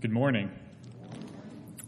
Good 0.00 0.12
morning. 0.12 0.48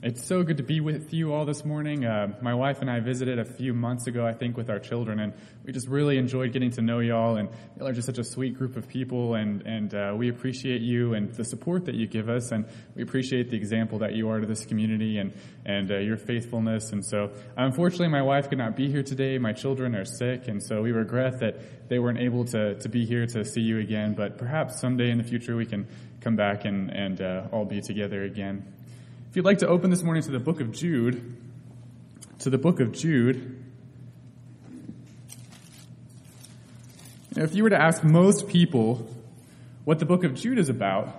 It's 0.03 0.27
so 0.27 0.43
good 0.43 0.57
to 0.57 0.63
be 0.63 0.81
with 0.81 1.13
you 1.13 1.35
all 1.35 1.45
this 1.45 1.63
morning. 1.63 2.07
Uh, 2.07 2.29
my 2.41 2.55
wife 2.55 2.81
and 2.81 2.91
I 2.91 3.01
visited 3.01 3.39
a 3.39 3.45
few 3.45 3.75
months 3.75 4.07
ago, 4.07 4.27
I 4.27 4.33
think, 4.33 4.57
with 4.57 4.71
our 4.71 4.79
children, 4.79 5.21
and 5.21 5.35
we 5.63 5.75
just 5.75 5.89
really 5.89 6.17
enjoyed 6.17 6.55
getting 6.55 6.71
to 6.71 6.81
know 6.81 7.01
y'all. 7.01 7.37
And 7.37 7.51
y'all 7.77 7.89
are 7.89 7.93
just 7.93 8.07
such 8.07 8.17
a 8.17 8.25
sweet 8.25 8.57
group 8.57 8.79
of 8.79 8.89
people, 8.89 9.35
and 9.35 9.61
and 9.67 9.95
uh, 9.95 10.15
we 10.17 10.31
appreciate 10.31 10.81
you 10.81 11.13
and 11.13 11.31
the 11.35 11.45
support 11.45 11.85
that 11.85 11.97
you 11.97 12.07
give 12.07 12.31
us, 12.31 12.51
and 12.51 12.65
we 12.95 13.03
appreciate 13.03 13.51
the 13.51 13.59
example 13.59 13.99
that 13.99 14.15
you 14.15 14.31
are 14.31 14.41
to 14.41 14.47
this 14.47 14.65
community 14.65 15.19
and 15.19 15.35
and 15.67 15.91
uh, 15.91 15.99
your 15.99 16.17
faithfulness. 16.17 16.93
And 16.93 17.05
so, 17.05 17.33
unfortunately, 17.59 18.09
my 18.09 18.23
wife 18.23 18.49
could 18.49 18.57
not 18.57 18.77
be 18.77 18.91
here 18.91 19.03
today. 19.03 19.37
My 19.37 19.53
children 19.53 19.95
are 19.95 20.07
sick, 20.07 20.49
and 20.49 20.63
so 20.63 20.81
we 20.81 20.93
regret 20.93 21.41
that 21.41 21.91
they 21.91 21.99
weren't 21.99 22.21
able 22.21 22.47
to 22.47 22.75
to 22.77 22.89
be 22.89 23.05
here 23.05 23.27
to 23.27 23.45
see 23.45 23.61
you 23.61 23.81
again. 23.81 24.15
But 24.15 24.39
perhaps 24.39 24.81
someday 24.81 25.11
in 25.11 25.19
the 25.19 25.25
future 25.25 25.57
we 25.57 25.67
can 25.67 25.87
come 26.23 26.37
back 26.37 26.65
and 26.65 26.91
and 26.91 27.21
uh, 27.21 27.49
all 27.53 27.67
be 27.67 27.83
together 27.83 28.23
again. 28.23 28.80
If 29.31 29.37
you'd 29.37 29.45
like 29.45 29.59
to 29.59 29.69
open 29.69 29.91
this 29.91 30.03
morning 30.03 30.25
to 30.25 30.33
the 30.33 30.41
book 30.41 30.61
of 30.61 30.73
Jude, 30.73 31.37
to 32.41 32.51
the 32.51 32.59
book 32.59 32.81
of 32.81 32.91
Jude, 32.91 33.65
if 37.37 37.55
you 37.55 37.63
were 37.63 37.71
to 37.71 37.81
ask 37.81 38.03
most 38.03 38.49
people 38.49 39.09
what 39.85 40.01
the 40.01 40.05
book 40.05 40.25
of 40.25 40.35
Jude 40.35 40.59
is 40.59 40.69
about, 40.69 41.15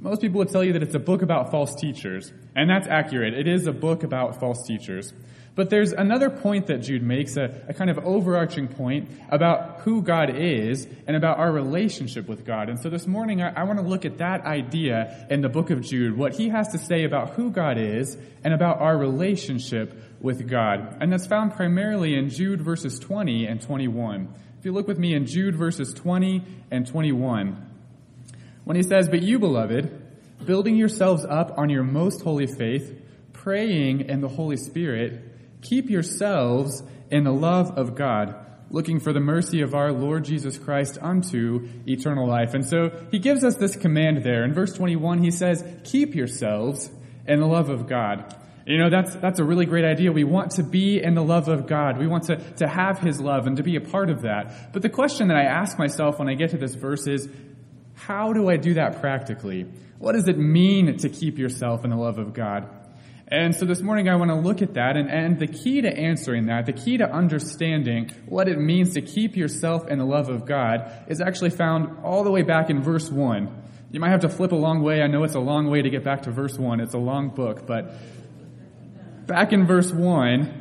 most 0.00 0.20
people 0.20 0.38
would 0.38 0.48
tell 0.48 0.64
you 0.64 0.72
that 0.72 0.82
it's 0.82 0.96
a 0.96 0.98
book 0.98 1.22
about 1.22 1.52
false 1.52 1.76
teachers. 1.76 2.32
And 2.58 2.68
that's 2.68 2.88
accurate. 2.88 3.34
It 3.34 3.46
is 3.46 3.68
a 3.68 3.72
book 3.72 4.02
about 4.02 4.40
false 4.40 4.66
teachers. 4.66 5.12
But 5.54 5.70
there's 5.70 5.92
another 5.92 6.28
point 6.28 6.66
that 6.66 6.78
Jude 6.78 7.04
makes, 7.04 7.36
a, 7.36 7.64
a, 7.68 7.72
kind 7.72 7.88
of 7.88 7.98
overarching 7.98 8.66
point 8.66 9.08
about 9.28 9.82
who 9.82 10.02
God 10.02 10.36
is 10.36 10.88
and 11.06 11.16
about 11.16 11.38
our 11.38 11.52
relationship 11.52 12.26
with 12.26 12.44
God. 12.44 12.68
And 12.68 12.80
so 12.80 12.90
this 12.90 13.06
morning, 13.06 13.42
I, 13.42 13.60
I 13.60 13.62
want 13.62 13.78
to 13.78 13.84
look 13.84 14.04
at 14.04 14.18
that 14.18 14.44
idea 14.44 15.28
in 15.30 15.40
the 15.40 15.48
book 15.48 15.70
of 15.70 15.82
Jude, 15.82 16.18
what 16.18 16.34
he 16.34 16.48
has 16.48 16.66
to 16.72 16.78
say 16.78 17.04
about 17.04 17.30
who 17.34 17.52
God 17.52 17.78
is 17.78 18.16
and 18.42 18.52
about 18.52 18.80
our 18.80 18.98
relationship 18.98 19.94
with 20.20 20.48
God. 20.48 20.98
And 21.00 21.12
that's 21.12 21.28
found 21.28 21.54
primarily 21.54 22.16
in 22.16 22.28
Jude 22.28 22.60
verses 22.60 22.98
20 22.98 23.46
and 23.46 23.62
21. 23.62 24.34
If 24.58 24.64
you 24.64 24.72
look 24.72 24.88
with 24.88 24.98
me 24.98 25.14
in 25.14 25.26
Jude 25.26 25.54
verses 25.54 25.94
20 25.94 26.42
and 26.72 26.88
21, 26.88 27.66
when 28.64 28.76
he 28.76 28.82
says, 28.82 29.08
But 29.08 29.22
you, 29.22 29.38
beloved, 29.38 30.07
building 30.44 30.76
yourselves 30.76 31.24
up 31.24 31.58
on 31.58 31.70
your 31.70 31.82
most 31.82 32.22
holy 32.22 32.46
faith, 32.46 33.00
praying 33.32 34.08
in 34.08 34.20
the 34.20 34.28
Holy 34.28 34.56
Spirit, 34.56 35.24
Keep 35.62 35.90
yourselves 35.90 36.82
in 37.10 37.24
the 37.24 37.32
love 37.32 37.76
of 37.76 37.94
God, 37.94 38.34
looking 38.70 39.00
for 39.00 39.12
the 39.12 39.20
mercy 39.20 39.60
of 39.62 39.74
our 39.74 39.92
Lord 39.92 40.24
Jesus 40.24 40.58
Christ 40.58 40.98
unto 41.00 41.68
eternal 41.86 42.28
life. 42.28 42.54
And 42.54 42.64
so 42.64 42.90
he 43.10 43.18
gives 43.18 43.42
us 43.42 43.56
this 43.56 43.74
command 43.74 44.22
there. 44.22 44.44
In 44.44 44.54
verse 44.54 44.72
21, 44.74 45.22
he 45.22 45.30
says, 45.30 45.64
Keep 45.84 46.14
yourselves 46.14 46.90
in 47.26 47.40
the 47.40 47.46
love 47.46 47.70
of 47.70 47.88
God. 47.88 48.36
You 48.66 48.76
know, 48.76 48.90
that's, 48.90 49.16
that's 49.16 49.38
a 49.38 49.44
really 49.44 49.64
great 49.64 49.86
idea. 49.86 50.12
We 50.12 50.24
want 50.24 50.52
to 50.52 50.62
be 50.62 51.02
in 51.02 51.14
the 51.14 51.22
love 51.22 51.48
of 51.48 51.66
God. 51.66 51.96
We 51.96 52.06
want 52.06 52.24
to, 52.24 52.36
to 52.56 52.68
have 52.68 52.98
His 52.98 53.18
love 53.18 53.46
and 53.46 53.56
to 53.56 53.62
be 53.62 53.76
a 53.76 53.80
part 53.80 54.10
of 54.10 54.22
that. 54.22 54.74
But 54.74 54.82
the 54.82 54.90
question 54.90 55.28
that 55.28 55.38
I 55.38 55.44
ask 55.44 55.78
myself 55.78 56.18
when 56.18 56.28
I 56.28 56.34
get 56.34 56.50
to 56.50 56.58
this 56.58 56.74
verse 56.74 57.06
is, 57.06 57.28
how 57.98 58.32
do 58.32 58.48
I 58.48 58.56
do 58.56 58.74
that 58.74 59.00
practically? 59.00 59.66
What 59.98 60.12
does 60.12 60.28
it 60.28 60.38
mean 60.38 60.98
to 60.98 61.08
keep 61.08 61.38
yourself 61.38 61.84
in 61.84 61.90
the 61.90 61.96
love 61.96 62.18
of 62.18 62.32
God? 62.32 62.68
And 63.26 63.54
so 63.54 63.66
this 63.66 63.82
morning 63.82 64.08
I 64.08 64.14
want 64.16 64.30
to 64.30 64.36
look 64.36 64.62
at 64.62 64.74
that, 64.74 64.96
and, 64.96 65.10
and 65.10 65.38
the 65.38 65.48
key 65.48 65.82
to 65.82 65.88
answering 65.88 66.46
that, 66.46 66.64
the 66.64 66.72
key 66.72 66.96
to 66.98 67.04
understanding 67.04 68.10
what 68.26 68.48
it 68.48 68.58
means 68.58 68.94
to 68.94 69.02
keep 69.02 69.36
yourself 69.36 69.88
in 69.88 69.98
the 69.98 70.04
love 70.04 70.30
of 70.30 70.46
God, 70.46 70.90
is 71.08 71.20
actually 71.20 71.50
found 71.50 72.04
all 72.04 72.24
the 72.24 72.30
way 72.30 72.42
back 72.42 72.70
in 72.70 72.82
verse 72.82 73.10
1. 73.10 73.64
You 73.90 74.00
might 74.00 74.10
have 74.10 74.20
to 74.20 74.28
flip 74.28 74.52
a 74.52 74.56
long 74.56 74.82
way. 74.82 75.02
I 75.02 75.08
know 75.08 75.24
it's 75.24 75.34
a 75.34 75.40
long 75.40 75.68
way 75.68 75.82
to 75.82 75.90
get 75.90 76.04
back 76.04 76.22
to 76.22 76.30
verse 76.30 76.56
1. 76.56 76.80
It's 76.80 76.94
a 76.94 76.98
long 76.98 77.30
book, 77.30 77.66
but 77.66 77.94
back 79.26 79.52
in 79.52 79.66
verse 79.66 79.92
1, 79.92 80.57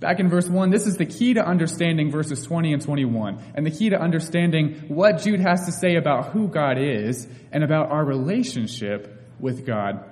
back 0.00 0.20
in 0.20 0.28
verse 0.28 0.48
1, 0.48 0.70
this 0.70 0.86
is 0.86 0.96
the 0.96 1.06
key 1.06 1.34
to 1.34 1.44
understanding 1.44 2.10
verses 2.10 2.42
20 2.44 2.72
and 2.72 2.82
21, 2.82 3.52
and 3.54 3.66
the 3.66 3.70
key 3.70 3.90
to 3.90 4.00
understanding 4.00 4.84
what 4.88 5.22
Jude 5.22 5.40
has 5.40 5.66
to 5.66 5.72
say 5.72 5.96
about 5.96 6.32
who 6.32 6.48
God 6.48 6.78
is 6.78 7.26
and 7.52 7.64
about 7.64 7.90
our 7.90 8.04
relationship 8.04 9.26
with 9.40 9.66
God. 9.66 10.04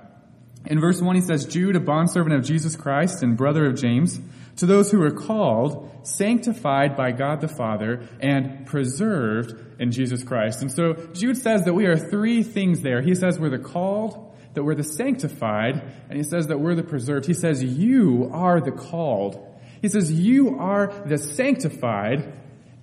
In 0.65 0.79
verse 0.79 1.01
1, 1.01 1.15
he 1.15 1.21
says, 1.21 1.45
Jude, 1.45 1.75
a 1.75 1.79
bondservant 1.79 2.35
of 2.35 2.43
Jesus 2.43 2.75
Christ 2.75 3.23
and 3.23 3.37
brother 3.37 3.65
of 3.65 3.79
James, 3.79 4.19
to 4.57 4.65
those 4.65 4.91
who 4.91 5.01
are 5.03 5.11
called, 5.11 5.89
sanctified 6.03 6.97
by 6.97 7.11
God 7.11 7.41
the 7.41 7.47
Father, 7.47 8.07
and 8.19 8.65
preserved 8.65 9.79
in 9.79 9.91
Jesus 9.91 10.23
Christ. 10.23 10.61
And 10.61 10.71
so 10.71 10.93
Jude 11.13 11.37
says 11.37 11.63
that 11.63 11.73
we 11.73 11.85
are 11.85 11.95
three 11.95 12.43
things 12.43 12.81
there. 12.81 13.01
He 13.01 13.15
says 13.15 13.39
we're 13.39 13.49
the 13.49 13.59
called, 13.59 14.35
that 14.55 14.63
we're 14.63 14.75
the 14.75 14.83
sanctified, 14.83 15.81
and 16.09 16.17
he 16.17 16.23
says 16.23 16.47
that 16.47 16.59
we're 16.59 16.75
the 16.75 16.83
preserved. 16.83 17.27
He 17.27 17.33
says 17.33 17.63
you 17.63 18.29
are 18.33 18.59
the 18.59 18.71
called. 18.71 19.46
He 19.81 19.89
says 19.89 20.11
you 20.11 20.57
are 20.59 20.87
the 21.05 21.17
sanctified, 21.17 22.33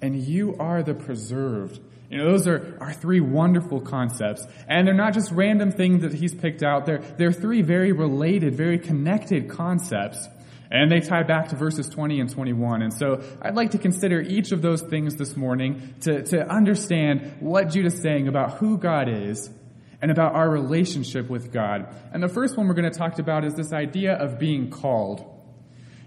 and 0.01 0.17
you 0.17 0.57
are 0.59 0.83
the 0.83 0.95
preserved. 0.95 1.81
You 2.11 2.19
know, 2.19 2.31
those 2.31 2.47
are, 2.47 2.77
are 2.81 2.93
three 2.93 3.21
wonderful 3.21 3.81
concepts. 3.81 4.47
And 4.69 4.87
they're 4.87 4.95
not 4.95 5.15
just 5.15 5.33
random 5.33 5.73
things 5.73 6.03
that 6.03 6.13
he's 6.13 6.35
picked 6.35 6.63
out. 6.63 6.87
They're, 6.87 6.99
they're 6.99 7.33
three 7.33 7.63
very 7.63 7.93
related, 7.93 8.55
very 8.55 8.79
connected 8.79 9.49
concepts. 9.49 10.29
And 10.71 10.93
they 10.93 11.01
tie 11.01 11.23
back 11.23 11.49
to 11.49 11.57
verses 11.57 11.89
20 11.89 12.21
and 12.21 12.31
21. 12.31 12.83
And 12.83 12.93
so 12.93 13.23
I'd 13.43 13.55
like 13.55 13.73
to 13.73 13.79
consider 13.79 14.21
each 14.21 14.53
of 14.53 14.63
those 14.63 14.83
things 14.83 15.17
this 15.17 15.37
morning 15.37 15.95
to, 16.03 16.23
to 16.25 16.47
understand 16.47 17.37
what 17.41 17.71
Jude 17.71 17.87
is 17.87 18.01
saying 18.01 18.29
about 18.29 18.59
who 18.59 18.79
God 18.79 19.09
is 19.09 19.51
and 20.01 20.11
about 20.11 20.35
our 20.35 20.49
relationship 20.49 21.31
with 21.31 21.53
God. 21.53 21.95
And 22.13 22.23
the 22.23 22.29
first 22.29 22.57
one 22.57 22.69
we're 22.69 22.75
going 22.75 22.91
to 22.91 22.97
talk 22.99 23.19
about 23.19 23.45
is 23.45 23.55
this 23.55 23.73
idea 23.73 24.15
of 24.15 24.39
being 24.39 24.71
called. 24.71 25.34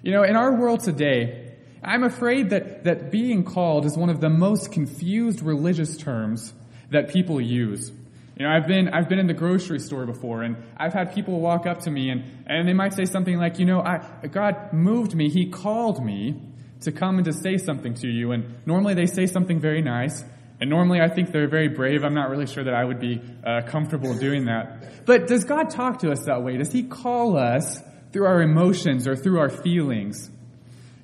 You 0.07 0.13
know, 0.13 0.23
in 0.23 0.37
our 0.37 0.55
world 0.55 0.85
today, 0.85 1.51
I'm 1.83 2.05
afraid 2.05 2.51
that, 2.51 2.85
that 2.85 3.11
being 3.11 3.43
called 3.43 3.85
is 3.85 3.97
one 3.97 4.09
of 4.09 4.21
the 4.21 4.29
most 4.29 4.71
confused 4.71 5.41
religious 5.41 5.97
terms 5.97 6.53
that 6.91 7.09
people 7.09 7.41
use. 7.41 7.91
You 8.37 8.45
know, 8.45 8.49
I've 8.49 8.67
been, 8.67 8.87
I've 8.87 9.09
been 9.09 9.19
in 9.19 9.27
the 9.27 9.33
grocery 9.33 9.79
store 9.79 10.05
before 10.05 10.43
and 10.43 10.55
I've 10.77 10.93
had 10.93 11.13
people 11.13 11.41
walk 11.41 11.65
up 11.65 11.79
to 11.81 11.91
me 11.91 12.09
and, 12.09 12.23
and 12.45 12.65
they 12.65 12.71
might 12.71 12.93
say 12.93 13.03
something 13.03 13.35
like, 13.37 13.59
you 13.59 13.65
know, 13.65 13.81
I, 13.81 14.27
God 14.27 14.71
moved 14.71 15.13
me, 15.13 15.29
He 15.29 15.49
called 15.49 16.01
me 16.01 16.41
to 16.83 16.93
come 16.93 17.17
and 17.17 17.25
to 17.25 17.33
say 17.33 17.57
something 17.57 17.95
to 17.95 18.07
you. 18.07 18.31
And 18.31 18.65
normally 18.65 18.93
they 18.93 19.07
say 19.07 19.25
something 19.25 19.59
very 19.59 19.81
nice. 19.81 20.23
And 20.61 20.69
normally 20.69 21.01
I 21.01 21.09
think 21.09 21.33
they're 21.33 21.49
very 21.49 21.67
brave. 21.67 22.05
I'm 22.05 22.15
not 22.15 22.29
really 22.29 22.47
sure 22.47 22.63
that 22.63 22.73
I 22.73 22.85
would 22.85 23.01
be 23.01 23.21
uh, 23.45 23.63
comfortable 23.67 24.17
doing 24.17 24.45
that. 24.45 25.05
But 25.05 25.27
does 25.27 25.43
God 25.43 25.69
talk 25.69 25.99
to 25.99 26.11
us 26.11 26.23
that 26.27 26.43
way? 26.43 26.55
Does 26.55 26.71
He 26.71 26.83
call 26.83 27.35
us 27.35 27.81
through 28.17 28.25
our 28.25 28.41
emotions 28.41 29.07
or 29.07 29.15
through 29.15 29.39
our 29.39 29.49
feelings? 29.49 30.31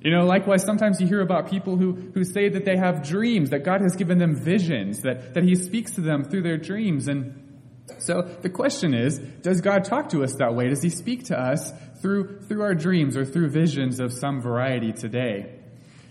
You 0.02 0.10
know, 0.10 0.26
likewise, 0.26 0.64
sometimes 0.64 1.00
you 1.00 1.06
hear 1.06 1.22
about 1.22 1.48
people 1.48 1.78
who, 1.78 1.94
who 1.94 2.24
say 2.24 2.50
that 2.50 2.66
they 2.66 2.76
have 2.76 3.08
dreams, 3.08 3.52
that 3.52 3.64
God 3.64 3.82
has 3.82 3.96
given 3.96 4.18
them 4.18 4.36
visions, 4.36 5.04
that, 5.04 5.36
that 5.36 5.44
He 5.44 5.54
speaks 5.54 5.92
to 5.92 6.02
them 6.02 6.24
through 6.24 6.42
their 6.42 6.58
dreams. 6.58 7.08
And 7.08 7.62
so 8.00 8.24
the 8.24 8.50
question 8.50 8.96
is, 8.96 9.20
does 9.20 9.62
God 9.62 9.86
talk 9.86 10.10
to 10.10 10.24
us 10.24 10.34
that 10.40 10.56
way? 10.56 10.70
Does 10.70 10.82
He 10.82 10.90
speak 10.90 11.26
to 11.26 11.40
us 11.40 11.72
through, 12.02 12.40
through 12.48 12.64
our 12.64 12.74
dreams 12.74 13.16
or 13.16 13.26
through 13.26 13.52
visions 13.52 14.00
of 14.00 14.12
some 14.12 14.42
variety 14.42 14.92
today? 14.92 15.60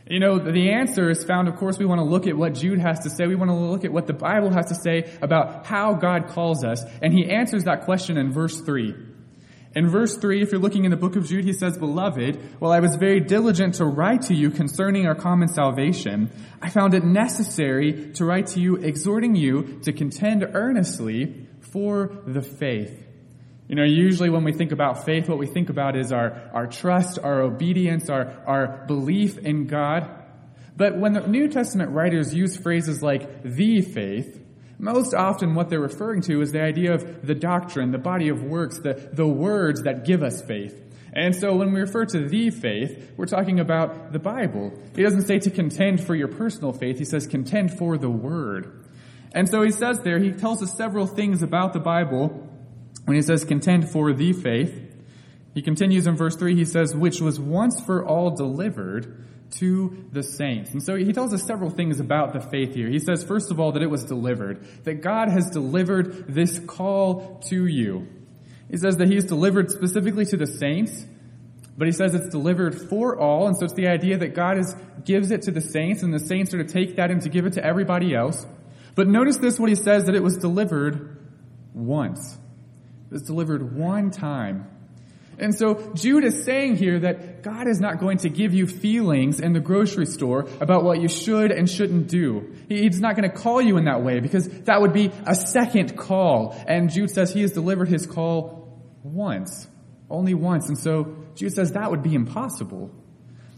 You 0.07 0.21
know, 0.21 0.39
the 0.39 0.71
answer 0.71 1.11
is 1.11 1.25
found, 1.25 1.49
of 1.49 1.57
course, 1.57 1.79
we 1.81 1.85
want 1.85 1.99
to 1.99 2.05
look 2.05 2.29
at 2.29 2.37
what 2.37 2.55
Jude 2.55 2.79
has 2.79 3.01
to 3.01 3.11
say. 3.11 3.27
We 3.27 3.35
want 3.35 3.51
to 3.51 3.57
look 3.57 3.85
at 3.85 3.93
what 3.93 4.07
the 4.07 4.13
Bible 4.13 4.53
has 4.53 4.67
to 4.67 4.77
say 4.77 5.13
about 5.21 5.67
how 5.67 5.95
God 5.95 6.29
calls 6.29 6.65
us. 6.65 6.85
And 7.03 7.13
he 7.13 7.29
answers 7.29 7.65
that 7.65 7.87
question 7.87 8.17
in 8.17 8.33
verse 8.33 8.61
3. 8.61 9.12
In 9.75 9.89
verse 9.89 10.17
3, 10.19 10.43
if 10.43 10.53
you're 10.53 10.61
looking 10.61 10.85
in 10.85 10.91
the 10.91 10.99
book 10.99 11.17
of 11.17 11.27
Jude, 11.27 11.45
he 11.45 11.55
says, 11.55 11.79
Beloved, 11.79 12.37
while 12.59 12.73
I 12.73 12.81
was 12.81 12.97
very 12.97 13.21
diligent 13.21 13.77
to 13.77 13.87
write 13.87 14.23
to 14.23 14.35
you 14.35 14.51
concerning 14.51 15.07
our 15.07 15.15
common 15.15 15.49
salvation, 15.49 16.31
I 16.61 16.69
found 16.69 16.93
it 16.93 17.05
necessary 17.05 18.13
to 18.15 18.25
write 18.27 18.49
to 18.49 18.61
you, 18.61 18.77
exhorting 18.77 19.35
you 19.35 19.81
to 19.85 19.93
contend 19.93 20.47
earnestly 20.53 21.47
for 21.61 22.19
the 22.27 22.43
faith. 22.43 23.07
You 23.67 23.77
know, 23.77 23.85
usually 23.85 24.29
when 24.29 24.45
we 24.45 24.53
think 24.53 24.73
about 24.73 25.07
faith, 25.07 25.31
what 25.31 25.39
we 25.39 25.47
think 25.47 25.71
about 25.71 25.97
is 25.97 26.13
our, 26.13 26.51
our 26.53 26.67
trust, 26.67 27.19
our 27.19 27.41
obedience, 27.41 28.11
our, 28.11 28.31
our 28.47 28.85
belief 28.87 29.39
in 29.39 29.67
God. 29.67 30.11
But 30.77 30.99
when 30.99 31.15
the 31.15 31.27
New 31.27 31.49
Testament 31.49 31.93
writers 31.93 32.35
use 32.35 32.57
phrases 32.59 33.03
like 33.03 33.43
the 33.43 33.81
faith, 33.81 34.42
most 34.83 35.15
often, 35.15 35.55
what 35.55 35.71
they're 35.71 35.79
referring 35.79 36.23
to 36.23 36.41
is 36.41 36.51
the 36.51 36.61
idea 36.61 36.93
of 36.93 37.25
the 37.25 37.37
doctrine, 37.37 37.93
the 37.93 37.99
body 37.99 38.29
of 38.29 38.43
works, 38.43 38.81
the, 38.81 38.95
the 39.13 39.27
words 39.27 39.83
that 39.83 40.05
give 40.05 40.25
us 40.25 40.43
faith. 40.43 40.77
And 41.13 41.37
so 41.37 41.55
when 41.55 41.73
we 41.73 41.81
refer 41.81 42.05
to 42.07 42.29
the 42.29 42.51
faith, 42.51 43.13
we're 43.17 43.27
talking 43.27 43.61
about 43.61 44.13
the 44.13 44.19
Bible. 44.19 44.73
He 44.97 45.05
doesn't 45.05 45.23
say 45.23 45.39
to 45.39 45.53
contend 45.53 46.05
for 46.05 46.17
your 46.17 46.27
personal 46.27 46.73
faith, 46.73 46.99
he 46.99 47.05
says 47.05 47.29
contend 47.29 47.79
for 47.79 47.97
the 47.97 48.11
Word. 48.11 48.85
And 49.33 49.49
so 49.49 49.63
he 49.63 49.71
says 49.71 50.01
there, 50.01 50.19
he 50.19 50.33
tells 50.33 50.61
us 50.65 50.77
several 50.77 51.07
things 51.07 51.45
about 51.45 51.75
the 51.75 51.81
Bible 51.81 52.29
when 53.05 53.15
he 53.15 53.23
says 53.23 53.45
contend 53.45 53.89
for 53.89 54.13
the 54.13 54.33
faith. 54.33 54.75
He 55.55 55.63
continues 55.63 56.09
in 56.09 56.17
verse 56.17 56.35
3, 56.35 56.57
he 56.57 56.65
says, 56.65 56.93
which 56.93 57.21
was 57.21 57.39
once 57.39 57.81
for 57.81 58.05
all 58.05 58.35
delivered 58.35 59.25
to 59.53 60.07
the 60.13 60.23
saints. 60.23 60.71
And 60.73 60.83
so 60.83 60.97
he 60.97 61.13
tells 61.13 61.33
us 61.35 61.43
several 61.43 61.71
things 61.71 62.01
about 62.01 62.33
the 62.33 62.41
faith 62.41 62.75
here. 62.75 62.89
He 62.89 62.99
says, 62.99 63.23
first 63.23 63.51
of 63.51 63.61
all, 63.61 63.73
that 63.73 63.83
it 63.83 63.91
was 63.91 64.05
delivered, 64.05 64.65
that 64.85 65.03
God 65.03 65.29
has 65.29 65.51
delivered 65.51 66.27
this 66.29 66.59
call 66.59 67.43
to 67.49 67.67
you. 67.67 68.09
He 68.71 68.79
says 68.79 68.97
that 68.97 69.09
he's 69.09 69.27
delivered 69.27 69.71
specifically 69.71 70.25
to 70.27 70.37
the 70.37 70.47
saints, 70.47 71.05
but 71.77 71.87
he 71.87 71.93
says 71.93 72.15
it's 72.15 72.29
delivered 72.29 72.89
for 72.89 73.19
all, 73.19 73.47
and 73.47 73.57
so 73.57 73.65
it's 73.65 73.75
the 73.75 73.89
idea 73.89 74.19
that 74.19 74.35
God 74.35 74.59
is, 74.59 74.75
gives 75.05 75.31
it 75.31 75.43
to 75.43 75.51
the 75.51 75.61
saints, 75.61 76.03
and 76.03 76.13
the 76.13 76.21
saints 76.21 76.55
are 76.55 76.63
to 76.63 76.71
take 76.71 76.97
that 76.97 77.11
and 77.11 77.21
to 77.23 77.29
give 77.29 77.47
it 77.47 77.55
to 77.55 77.65
everybody 77.65 78.15
else. 78.15 78.47
But 78.95 79.09
notice 79.09 79.39
this, 79.39 79.59
what 79.59 79.69
he 79.69 79.75
says, 79.75 80.07
that 80.07 80.15
it 80.15 80.23
was 80.23 80.37
delivered 80.37 81.19
once. 81.75 82.39
It 83.11 83.13
was 83.13 83.23
delivered 83.23 83.77
one 83.77 84.11
time. 84.11 84.69
And 85.39 85.55
so 85.55 85.93
Jude 85.95 86.25
is 86.25 86.45
saying 86.45 86.77
here 86.77 87.01
that 87.01 87.43
God 87.43 87.67
is 87.67 87.81
not 87.81 87.99
going 87.99 88.19
to 88.19 88.29
give 88.29 88.55
you 88.55 88.67
feelings 88.67 89.41
in 89.41 89.53
the 89.53 89.61
grocery 89.61 90.07
store 90.07 90.49
about 90.61 90.85
what 90.85 91.01
you 91.01 91.09
should 91.09 91.51
and 91.51 91.69
shouldn't 91.69 92.09
do. 92.09 92.55
He's 92.69 93.01
not 93.01 93.17
going 93.17 93.29
to 93.29 93.37
call 93.37 93.61
you 93.61 93.77
in 93.77 93.87
that 93.87 94.03
way 94.03 94.21
because 94.21 94.49
that 94.65 94.81
would 94.81 94.93
be 94.93 95.11
a 95.27 95.35
second 95.35 95.97
call. 95.97 96.57
And 96.67 96.91
Jude 96.91 97.11
says 97.11 97.33
he 97.33 97.43
has 97.43 97.53
delivered 97.53 97.89
his 97.89 98.07
call 98.07 98.81
once. 99.03 99.67
Only 100.09 100.35
once. 100.35 100.69
And 100.69 100.79
so 100.79 101.17
Jude 101.35 101.55
says 101.55 101.73
that 101.73 101.91
would 101.91 102.03
be 102.03 102.15
impossible. 102.15 102.91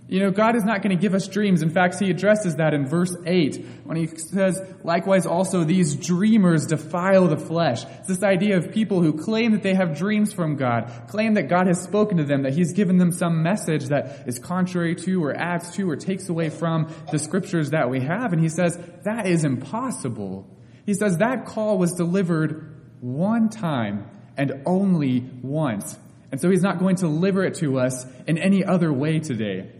You 0.06 0.20
know, 0.20 0.30
God 0.30 0.54
is 0.54 0.64
not 0.64 0.82
going 0.82 0.94
to 0.94 1.00
give 1.00 1.14
us 1.14 1.26
dreams. 1.28 1.62
In 1.62 1.70
fact, 1.70 1.98
he 1.98 2.10
addresses 2.10 2.56
that 2.56 2.74
in 2.74 2.86
verse 2.86 3.16
8 3.24 3.64
when 3.84 3.96
he 3.96 4.06
says, 4.06 4.60
likewise 4.82 5.24
also 5.24 5.64
these 5.64 5.96
dreamers 5.96 6.66
defile 6.66 7.26
the 7.26 7.38
flesh. 7.38 7.84
It's 8.00 8.08
this 8.08 8.22
idea 8.22 8.58
of 8.58 8.70
people 8.70 9.00
who 9.00 9.14
claim 9.14 9.52
that 9.52 9.62
they 9.62 9.72
have 9.72 9.96
dreams 9.96 10.30
from 10.34 10.56
God, 10.56 10.92
claim 11.08 11.34
that 11.34 11.48
God 11.48 11.68
has 11.68 11.82
spoken 11.82 12.18
to 12.18 12.24
them, 12.24 12.42
that 12.42 12.52
he's 12.52 12.74
given 12.74 12.98
them 12.98 13.12
some 13.12 13.42
message 13.42 13.86
that 13.86 14.28
is 14.28 14.38
contrary 14.38 14.94
to 14.96 15.24
or 15.24 15.34
adds 15.34 15.74
to 15.76 15.88
or 15.88 15.96
takes 15.96 16.28
away 16.28 16.50
from 16.50 16.92
the 17.10 17.18
scriptures 17.18 17.70
that 17.70 17.88
we 17.88 18.00
have. 18.00 18.34
And 18.34 18.42
he 18.42 18.50
says, 18.50 18.78
that 19.04 19.26
is 19.26 19.42
impossible. 19.42 20.46
He 20.84 20.92
says 20.92 21.16
that 21.16 21.46
call 21.46 21.78
was 21.78 21.94
delivered 21.94 22.74
one 23.00 23.48
time 23.48 24.06
and 24.36 24.64
only 24.66 25.20
once. 25.40 25.98
And 26.30 26.38
so 26.42 26.50
he's 26.50 26.62
not 26.62 26.78
going 26.78 26.96
to 26.96 27.02
deliver 27.02 27.42
it 27.44 27.54
to 27.56 27.78
us 27.78 28.04
in 28.26 28.36
any 28.36 28.64
other 28.64 28.92
way 28.92 29.20
today. 29.20 29.70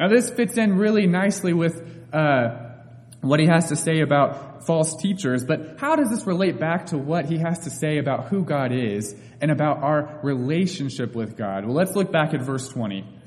Now, 0.00 0.08
this 0.08 0.30
fits 0.30 0.56
in 0.56 0.78
really 0.78 1.06
nicely 1.06 1.52
with 1.52 1.86
uh, 2.10 2.70
what 3.20 3.38
he 3.38 3.46
has 3.46 3.68
to 3.68 3.76
say 3.76 4.00
about 4.00 4.64
false 4.64 4.96
teachers, 4.96 5.44
but 5.44 5.78
how 5.78 5.94
does 5.94 6.08
this 6.08 6.26
relate 6.26 6.58
back 6.58 6.86
to 6.86 6.96
what 6.96 7.26
he 7.26 7.36
has 7.36 7.60
to 7.60 7.70
say 7.70 7.98
about 7.98 8.28
who 8.28 8.42
God 8.42 8.72
is 8.72 9.14
and 9.42 9.50
about 9.50 9.82
our 9.82 10.18
relationship 10.22 11.14
with 11.14 11.36
God? 11.36 11.66
Well, 11.66 11.74
let's 11.74 11.94
look 11.94 12.10
back 12.10 12.32
at 12.32 12.40
verse 12.40 12.66
20. 12.70 13.19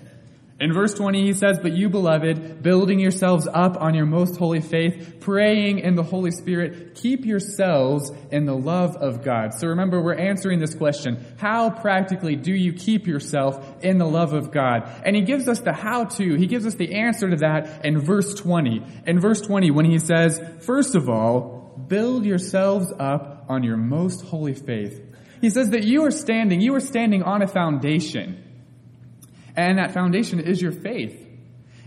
In 0.60 0.72
verse 0.72 0.94
20, 0.94 1.24
he 1.24 1.34
says, 1.34 1.58
But 1.60 1.74
you, 1.74 1.90
beloved, 1.90 2.62
building 2.62 3.00
yourselves 3.00 3.48
up 3.52 3.82
on 3.82 3.96
your 3.96 4.06
most 4.06 4.38
holy 4.38 4.62
faith, 4.62 5.18
praying 5.20 5.80
in 5.80 5.96
the 5.96 6.04
Holy 6.04 6.30
Spirit, 6.30 6.94
keep 6.96 7.26
yourselves 7.26 8.12
in 8.32 8.46
the 8.46 8.56
love 8.56 8.96
of 8.96 9.24
God. 9.24 9.56
So 9.56 9.70
remember, 9.70 10.02
we're 10.02 10.14
answering 10.14 10.60
this 10.60 10.76
question. 10.76 11.26
How 11.38 11.72
practically 11.72 12.36
do 12.36 12.54
you 12.54 12.72
keep 12.72 13.08
yourself 13.08 13.84
in 13.84 13.98
the 13.98 14.06
love 14.06 14.34
of 14.34 14.52
God? 14.52 14.90
And 15.04 15.16
he 15.16 15.24
gives 15.24 15.48
us 15.48 15.60
the 15.60 15.74
how 15.74 16.06
to. 16.06 16.36
He 16.36 16.46
gives 16.46 16.68
us 16.68 16.76
the 16.76 16.94
answer 16.96 17.32
to 17.32 17.38
that 17.38 17.84
in 17.84 18.00
verse 18.00 18.36
20. 18.36 18.84
In 19.08 19.20
verse 19.20 19.42
20, 19.42 19.72
when 19.72 19.86
he 19.86 19.98
says, 19.98 20.40
First 20.62 20.94
of 20.96 21.10
all, 21.10 21.84
build 21.88 22.26
yourselves 22.26 22.94
up 23.00 23.46
on 23.50 23.64
your 23.64 23.78
most 23.78 24.24
holy 24.26 24.54
faith. 24.54 25.02
He 25.42 25.50
says 25.50 25.72
that 25.72 25.84
you 25.84 26.06
are 26.06 26.12
standing, 26.12 26.62
you 26.62 26.76
are 26.76 26.80
standing 26.80 27.24
on 27.24 27.42
a 27.42 27.48
foundation. 27.48 28.43
And 29.56 29.78
that 29.78 29.94
foundation 29.94 30.40
is 30.40 30.62
your 30.62 30.72
faith. 30.72 31.20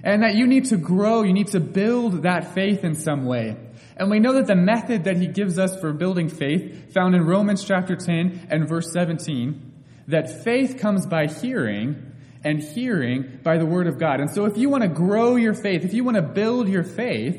And 0.04 0.22
that 0.22 0.36
you 0.36 0.46
need 0.46 0.66
to 0.66 0.76
grow, 0.76 1.22
you 1.22 1.32
need 1.32 1.48
to 1.48 1.60
build 1.60 2.22
that 2.22 2.54
faith 2.54 2.84
in 2.84 2.94
some 2.94 3.24
way. 3.24 3.56
And 3.96 4.10
we 4.10 4.20
know 4.20 4.34
that 4.34 4.46
the 4.46 4.54
method 4.54 5.04
that 5.04 5.16
he 5.16 5.26
gives 5.26 5.58
us 5.58 5.78
for 5.80 5.92
building 5.92 6.28
faith, 6.28 6.92
found 6.92 7.14
in 7.14 7.24
Romans 7.24 7.64
chapter 7.64 7.96
10 7.96 8.48
and 8.50 8.68
verse 8.68 8.92
17, 8.92 9.72
that 10.08 10.44
faith 10.44 10.78
comes 10.78 11.06
by 11.06 11.26
hearing, 11.26 12.12
and 12.46 12.62
hearing 12.62 13.40
by 13.42 13.58
the 13.58 13.66
word 13.66 13.88
of 13.88 13.98
God. 13.98 14.20
And 14.20 14.30
so 14.30 14.44
if 14.44 14.56
you 14.56 14.68
want 14.68 14.84
to 14.84 14.88
grow 14.88 15.34
your 15.34 15.52
faith, 15.52 15.84
if 15.84 15.92
you 15.92 16.04
want 16.04 16.16
to 16.16 16.22
build 16.22 16.68
your 16.68 16.84
faith, 16.84 17.36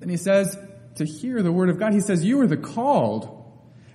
then 0.00 0.08
he 0.08 0.16
says 0.16 0.56
to 0.96 1.04
hear 1.04 1.42
the 1.42 1.52
word 1.52 1.68
of 1.68 1.78
God. 1.78 1.92
He 1.92 2.00
says 2.00 2.24
you 2.24 2.40
are 2.40 2.46
the 2.46 2.56
called, 2.56 3.44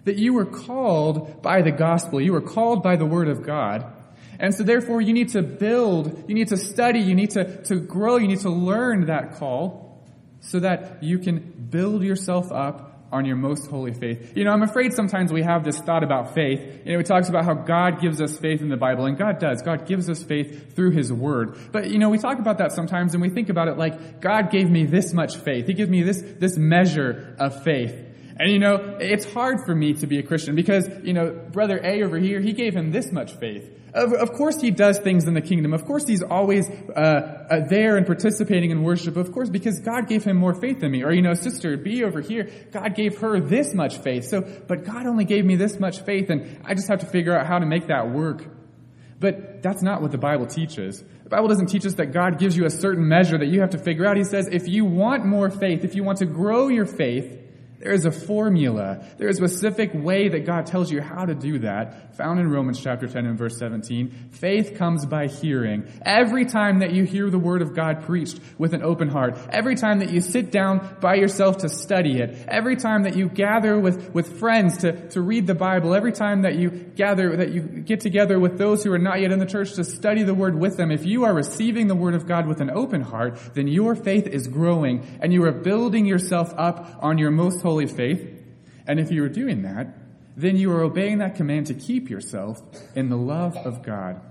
that 0.04 0.18
you 0.18 0.33
were 0.33 0.45
called 0.45 1.42
by 1.42 1.63
the 1.63 1.71
gospel. 1.71 2.21
You 2.21 2.33
were 2.33 2.42
called 2.42 2.83
by 2.83 2.98
the 2.98 3.06
word 3.06 3.30
of 3.30 3.44
God. 3.44 3.92
And 4.39 4.54
so 4.54 4.63
therefore 4.63 5.01
you 5.01 5.13
need 5.13 5.30
to 5.30 5.42
build, 5.42 6.25
you 6.28 6.36
need 6.36 6.50
to 6.50 6.57
study, 6.57 7.00
you 7.00 7.16
need 7.16 7.31
to, 7.31 7.63
to 7.63 7.80
grow, 7.80 8.18
you 8.18 8.28
need 8.28 8.42
to 8.42 8.50
learn 8.50 9.06
that 9.07 9.36
call 9.36 10.04
so 10.42 10.60
that 10.60 11.04
you 11.04 11.19
can 11.19 11.68
build 11.69 12.04
yourself 12.04 12.51
up 12.51 12.88
on 13.12 13.25
your 13.25 13.38
most 13.38 13.69
holy 13.69 13.94
faith. 13.94 14.36
You 14.36 14.44
know, 14.44 14.51
I'm 14.51 14.63
afraid 14.63 14.94
sometimes 14.94 15.31
we 15.31 15.42
have 15.42 15.63
this 15.63 15.80
thought 15.80 16.04
about 16.04 16.34
faith. 16.34 16.60
You 16.86 16.94
know, 16.94 17.00
it 17.00 17.06
talks 17.06 17.30
about 17.30 17.45
how 17.45 17.54
God 17.54 18.01
gives 18.01 18.22
us 18.22 18.38
faith 18.38 18.62
in 18.62 18.69
the 18.69 18.78
Bible, 18.78 19.06
and 19.06 19.18
God 19.18 19.39
does. 19.39 19.62
God 19.62 19.88
gives 19.88 20.10
us 20.10 20.22
faith 20.24 20.75
through 20.75 20.92
His 20.92 21.12
Word. 21.12 21.57
But, 21.72 21.90
you 21.90 22.00
know, 22.00 22.10
we 22.10 22.18
talk 22.18 22.40
about 22.40 22.57
that 22.57 22.74
sometimes 22.74 23.13
and 23.13 23.22
we 23.22 23.30
think 23.30 23.50
about 23.50 23.69
it 23.69 23.78
like, 23.78 24.19
God 24.19 24.51
gave 24.51 24.69
me 24.69 24.86
this 24.86 25.13
much 25.13 25.38
faith. 25.38 25.68
He 25.68 25.74
gives 25.74 25.90
me 25.90 26.04
this, 26.04 26.22
this 26.22 26.57
measure 26.57 27.36
of 27.40 27.63
faith. 27.63 28.06
And 28.39 28.51
you 28.51 28.60
know, 28.60 28.98
it's 29.00 29.31
hard 29.34 29.66
for 29.66 29.74
me 29.74 29.94
to 29.95 30.07
be 30.07 30.19
a 30.19 30.24
Christian 30.24 30.56
because, 30.56 30.88
you 31.04 31.13
know, 31.13 31.31
brother 31.31 31.80
A 31.84 32.04
over 32.04 32.18
here, 32.18 32.39
he 32.39 32.54
gave 32.54 32.75
him 32.75 32.92
this 32.92 33.12
much 33.12 33.34
faith. 33.34 33.74
Of, 33.94 34.13
of 34.13 34.34
course 34.34 34.62
he 34.62 34.69
does 34.69 35.00
things 35.00 35.25
in 35.25 35.34
the 35.34 35.42
kingdom. 35.42 35.74
Of 35.74 35.86
course 35.86 36.06
he's 36.06 36.22
always 36.22 36.69
uh, 36.69 37.48
uh, 37.50 37.68
there 37.68 37.98
and 37.98 38.06
participating 38.06 38.69
in 38.69 38.84
worship. 38.84 39.18
Of 39.18 39.31
course, 39.31 39.50
because 39.50 39.80
God 39.80 40.07
gave 40.07 40.24
him 40.24 40.38
more 40.38 40.54
faith 40.54 40.81
than 40.81 40.92
me. 40.92 41.04
Or, 41.04 41.12
you 41.12 41.24
know, 41.24 41.34
sister 41.34 41.75
B 41.78 42.04
over 42.04 42.22
here, 42.22 42.51
God 42.72 42.95
gave 42.95 43.18
her 43.19 43.39
this 43.39 43.74
much 43.74 43.98
faith. 43.98 44.25
So, 44.25 44.42
but 44.42 44.86
God 44.86 45.07
only 45.07 45.25
gave 45.25 45.44
me 45.44 45.56
this 45.56 45.80
much 45.80 46.01
faith 46.01 46.30
and 46.30 46.62
I 46.63 46.75
just 46.75 46.90
have 46.90 47.00
to 47.00 47.07
figure 47.07 47.36
out 47.36 47.48
how 47.48 47.57
to 47.57 47.66
make 47.66 47.88
that 47.88 48.12
work. 48.12 48.45
But 49.19 49.63
that's 49.63 49.81
not 49.81 50.04
what 50.04 50.12
the 50.12 50.19
Bible 50.19 50.45
teaches. 50.45 51.04
The 51.24 51.30
Bible 51.30 51.48
doesn't 51.48 51.68
teach 51.68 51.88
us 51.88 51.95
that 51.95 52.13
God 52.13 52.38
gives 52.38 52.56
you 52.56 52.66
a 52.66 52.69
certain 52.69 53.07
measure 53.07 53.38
that 53.38 53.48
you 53.48 53.62
have 53.62 53.72
to 53.72 53.80
figure 53.80 54.06
out. 54.06 54.16
He 54.16 54.24
says 54.24 54.48
if 54.51 54.68
you 54.68 54.86
want 54.86 55.25
more 55.25 55.50
faith, 55.50 55.83
if 55.83 55.95
you 55.95 56.04
want 56.04 56.19
to 56.19 56.28
grow 56.28 56.68
your 56.68 56.86
faith, 56.86 57.46
there 57.79 57.91
is 57.91 58.06
a 58.06 58.12
formula. 58.12 59.06
There 59.18 59.27
is 59.27 59.39
a 59.39 59.47
specific 59.47 59.91
way 59.94 60.29
that 60.29 60.45
God 60.45 60.65
tells 60.65 60.91
you 60.91 61.00
how 61.00 61.25
to 61.25 61.35
do 61.35 61.59
that, 61.59 62.15
found 62.15 62.39
in 62.39 62.50
Romans 62.50 62.81
chapter 62.81 63.07
10 63.07 63.25
and 63.25 63.38
verse 63.38 63.57
17. 63.59 64.29
Faith 64.31 64.75
comes 64.77 65.06
by 65.06 65.27
hearing. 65.27 65.88
Every 66.01 66.45
time 66.45 66.79
that 66.79 66.94
you 66.94 67.03
hear 67.03 67.29
the 67.29 67.38
word 67.38 67.62
of 67.62 67.75
God 67.75 68.03
preached 68.03 68.39
with 68.57 68.74
an 68.74 68.81
open 68.81 69.09
heart, 69.09 69.38
every 69.51 69.75
time 69.75 70.00
that 70.00 70.09
you 70.09 70.21
sit 70.21 70.51
down 70.51 70.97
by 71.00 71.15
yourself 71.15 71.57
to 71.59 71.69
study 71.69 72.19
it, 72.19 72.45
every 72.47 72.75
time 72.75 73.03
that 73.03 73.15
you 73.15 73.29
gather 73.29 73.80
with, 73.80 74.12
with 74.13 74.39
friends 74.39 74.77
to, 74.77 75.09
to 75.09 75.21
read 75.21 75.45
the 75.45 75.56
Bible, 75.56 75.94
every 75.94 76.13
time 76.13 76.41
that 76.41 76.56
you 76.56 76.71
gather, 76.71 77.37
that 77.37 77.52
you 77.52 77.61
get 77.61 77.99
together 77.99 78.40
with 78.40 78.57
those 78.57 78.83
who 78.83 78.92
are 78.92 78.99
not 78.99 79.21
yet 79.21 79.31
in 79.31 79.37
the 79.37 79.45
church 79.45 79.73
to 79.73 79.83
study 79.83 80.23
the 80.23 80.33
word 80.33 80.59
with 80.59 80.78
them, 80.78 80.90
if 80.90 81.06
you 81.06 81.25
are 81.25 81.33
receiving 81.33 81.87
the 81.87 81.95
word 81.95 82.16
of 82.16 82.25
God 82.25 82.47
with 82.47 82.59
an 82.59 82.71
open 82.71 83.02
heart, 83.02 83.37
then 83.54 83.68
your 83.68 83.94
faith 83.94 84.25
is 84.25 84.47
growing 84.47 85.06
and 85.21 85.31
you 85.31 85.44
are 85.44 85.52
building 85.52 86.07
yourself 86.07 86.54
up 86.57 86.97
on 87.02 87.19
your 87.19 87.30
most 87.30 87.61
holy 87.68 87.88
faith. 87.88 88.26
And 88.88 89.00
if 89.00 89.12
you 89.12 89.24
are 89.24 89.30
doing 89.30 89.64
that, 89.64 89.94
then 90.38 90.56
you 90.56 90.71
are 90.71 90.83
obeying 90.83 91.18
that 91.18 91.36
command 91.36 91.68
to 91.68 91.74
keep 91.74 92.09
yourself 92.09 92.62
in 92.95 93.09
the 93.09 93.18
love 93.18 93.57
of 93.57 93.83
God. 93.83 94.21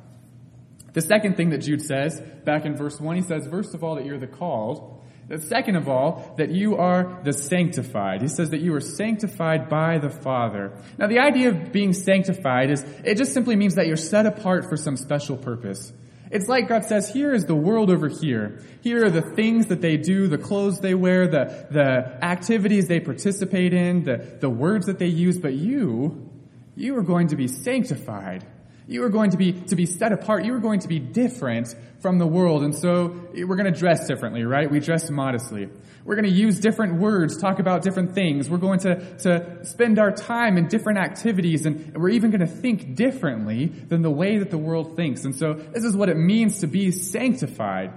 The 0.95 1.03
second 1.03 1.37
thing 1.37 1.51
that 1.51 1.59
Jude 1.59 1.83
says 1.83 2.23
back 2.45 2.65
in 2.65 2.77
verse 2.77 2.99
1, 2.99 3.17
he 3.17 3.23
says, 3.23 3.47
first 3.49 3.75
of 3.75 3.85
all, 3.85 3.97
that 3.97 4.07
you're 4.07 4.19
the 4.19 4.27
called. 4.27 5.05
The 5.29 5.39
second 5.39 5.77
of 5.77 5.89
all, 5.89 6.35
that 6.39 6.51
you 6.51 6.77
are 6.77 7.21
the 7.25 7.33
sanctified. 7.33 8.23
He 8.23 8.29
says 8.29 8.51
that 8.51 8.61
you 8.61 8.73
are 8.75 8.81
sanctified 8.81 9.69
by 9.69 9.99
the 9.99 10.09
Father. 10.09 10.73
Now 10.97 11.09
the 11.09 11.19
idea 11.19 11.49
of 11.51 11.73
being 11.73 11.93
sanctified 11.93 12.71
is, 12.71 12.83
it 13.05 13.17
just 13.17 13.35
simply 13.35 13.57
means 13.57 13.75
that 13.75 13.89
you're 13.89 13.97
set 13.97 14.25
apart 14.25 14.71
for 14.71 14.77
some 14.77 14.97
special 14.97 15.37
purpose. 15.37 15.93
It's 16.31 16.49
like 16.49 16.69
God 16.69 16.85
says, 16.85 17.13
here 17.13 17.33
is 17.33 17.45
the 17.45 17.55
world 17.55 17.91
over 17.91 18.09
here. 18.09 18.61
Here 18.83 19.05
are 19.05 19.11
the 19.11 19.23
things 19.35 19.67
that 19.67 19.81
they 19.81 19.97
do, 19.97 20.27
the 20.27 20.39
clothes 20.39 20.81
they 20.81 20.95
wear, 20.95 21.29
the, 21.29 21.67
the 21.71 22.25
activities 22.25 22.89
they 22.89 23.01
participate 23.01 23.73
in, 23.73 24.05
the, 24.05 24.17
the 24.41 24.51
words 24.51 24.87
that 24.87 24.99
they 24.99 25.07
use, 25.07 25.39
but 25.39 25.55
you, 25.55 26.31
you 26.75 26.97
are 26.97 27.03
going 27.03 27.29
to 27.29 27.37
be 27.37 27.47
sanctified. 27.47 28.45
You 28.89 29.03
are 29.03 29.09
going 29.09 29.31
to 29.31 29.37
be, 29.37 29.53
to 29.53 29.75
be 29.75 29.87
set 29.87 30.13
apart. 30.13 30.45
You 30.45 30.55
are 30.55 30.61
going 30.61 30.81
to 30.81 30.89
be 30.89 31.01
different 31.01 31.75
from 32.01 32.19
the 32.19 32.27
world. 32.27 32.63
And 32.63 32.75
so 32.75 33.29
we're 33.35 33.57
going 33.57 33.73
to 33.73 33.77
dress 33.77 34.07
differently, 34.07 34.45
right? 34.45 34.71
We 34.71 34.79
dress 34.79 35.11
modestly. 35.11 35.69
We're 36.05 36.15
going 36.15 36.33
to 36.33 36.39
use 36.39 36.61
different 36.61 37.01
words, 37.01 37.37
talk 37.37 37.59
about 37.59 37.83
different 37.83 38.15
things. 38.15 38.49
We're 38.49 38.59
going 38.59 38.79
to, 38.81 39.19
to 39.19 39.65
spend 39.65 39.99
our 39.99 40.13
time 40.13 40.57
in 40.57 40.69
different 40.69 41.01
activities, 41.01 41.67
and 41.67 41.97
we're 41.97 42.11
even 42.11 42.31
going 42.31 42.47
to 42.47 42.47
think 42.47 42.95
differently 42.95 43.67
than 43.67 44.03
the 44.03 44.11
way 44.11 44.39
that 44.39 44.51
the 44.51 44.59
world 44.59 44.95
thinks. 44.95 45.25
And 45.25 45.35
so 45.35 45.55
this 45.55 45.83
is 45.83 45.97
what 45.97 46.09
it 46.09 46.17
means 46.17 46.61
to 46.61 46.69
be 46.69 46.93
sanctified. 46.93 47.93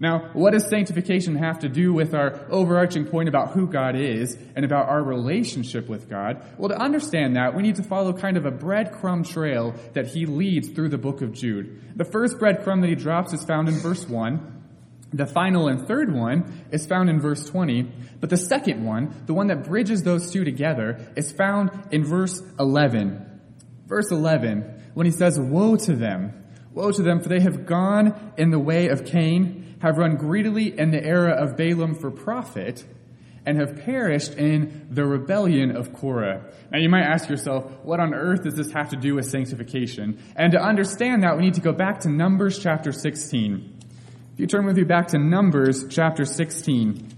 Now, 0.00 0.30
what 0.32 0.52
does 0.52 0.66
sanctification 0.66 1.36
have 1.36 1.58
to 1.58 1.68
do 1.68 1.92
with 1.92 2.14
our 2.14 2.46
overarching 2.48 3.04
point 3.04 3.28
about 3.28 3.50
who 3.50 3.66
God 3.66 3.94
is 3.94 4.36
and 4.56 4.64
about 4.64 4.88
our 4.88 5.02
relationship 5.02 5.90
with 5.90 6.08
God? 6.08 6.42
Well, 6.56 6.70
to 6.70 6.80
understand 6.80 7.36
that, 7.36 7.54
we 7.54 7.62
need 7.62 7.76
to 7.76 7.82
follow 7.82 8.14
kind 8.14 8.38
of 8.38 8.46
a 8.46 8.50
breadcrumb 8.50 9.30
trail 9.30 9.74
that 9.92 10.06
he 10.06 10.24
leads 10.24 10.70
through 10.70 10.88
the 10.88 10.98
book 10.98 11.20
of 11.20 11.34
Jude. 11.34 11.96
The 11.96 12.06
first 12.06 12.38
breadcrumb 12.38 12.80
that 12.80 12.88
he 12.88 12.94
drops 12.94 13.34
is 13.34 13.44
found 13.44 13.68
in 13.68 13.74
verse 13.74 14.08
1. 14.08 14.60
The 15.12 15.26
final 15.26 15.68
and 15.68 15.86
third 15.86 16.14
one 16.14 16.64
is 16.70 16.86
found 16.86 17.10
in 17.10 17.20
verse 17.20 17.44
20, 17.44 17.82
but 18.20 18.30
the 18.30 18.36
second 18.38 18.84
one, 18.84 19.24
the 19.26 19.34
one 19.34 19.48
that 19.48 19.64
bridges 19.64 20.02
those 20.02 20.30
two 20.30 20.44
together, 20.44 21.12
is 21.14 21.30
found 21.30 21.70
in 21.90 22.04
verse 22.04 22.42
11. 22.58 23.26
Verse 23.86 24.10
11, 24.10 24.92
when 24.94 25.04
he 25.04 25.12
says, 25.12 25.38
Woe 25.38 25.76
to 25.76 25.94
them! 25.94 26.40
Woe 26.72 26.92
to 26.92 27.02
them, 27.02 27.20
for 27.20 27.28
they 27.28 27.40
have 27.40 27.66
gone 27.66 28.32
in 28.38 28.50
the 28.50 28.58
way 28.58 28.88
of 28.88 29.04
Cain, 29.04 29.59
have 29.80 29.98
run 29.98 30.16
greedily 30.16 30.78
in 30.78 30.90
the 30.90 31.02
era 31.02 31.32
of 31.32 31.56
Balaam 31.56 31.94
for 31.94 32.10
profit, 32.10 32.84
and 33.46 33.58
have 33.58 33.84
perished 33.84 34.34
in 34.34 34.86
the 34.90 35.04
rebellion 35.04 35.74
of 35.74 35.92
Korah. 35.92 36.44
Now 36.70 36.78
you 36.78 36.88
might 36.88 37.04
ask 37.04 37.28
yourself, 37.28 37.70
what 37.82 37.98
on 37.98 38.12
earth 38.12 38.42
does 38.42 38.54
this 38.54 38.70
have 38.72 38.90
to 38.90 38.96
do 38.96 39.14
with 39.14 39.26
sanctification? 39.26 40.22
And 40.36 40.52
to 40.52 40.60
understand 40.60 41.22
that, 41.22 41.36
we 41.36 41.44
need 41.44 41.54
to 41.54 41.60
go 41.60 41.72
back 41.72 42.00
to 42.00 42.10
Numbers 42.10 42.58
chapter 42.58 42.92
16. 42.92 43.78
If 44.34 44.40
you 44.40 44.46
turn 44.46 44.66
with 44.66 44.76
me 44.76 44.84
back 44.84 45.08
to 45.08 45.18
Numbers 45.18 45.86
chapter 45.88 46.24
16. 46.24 47.08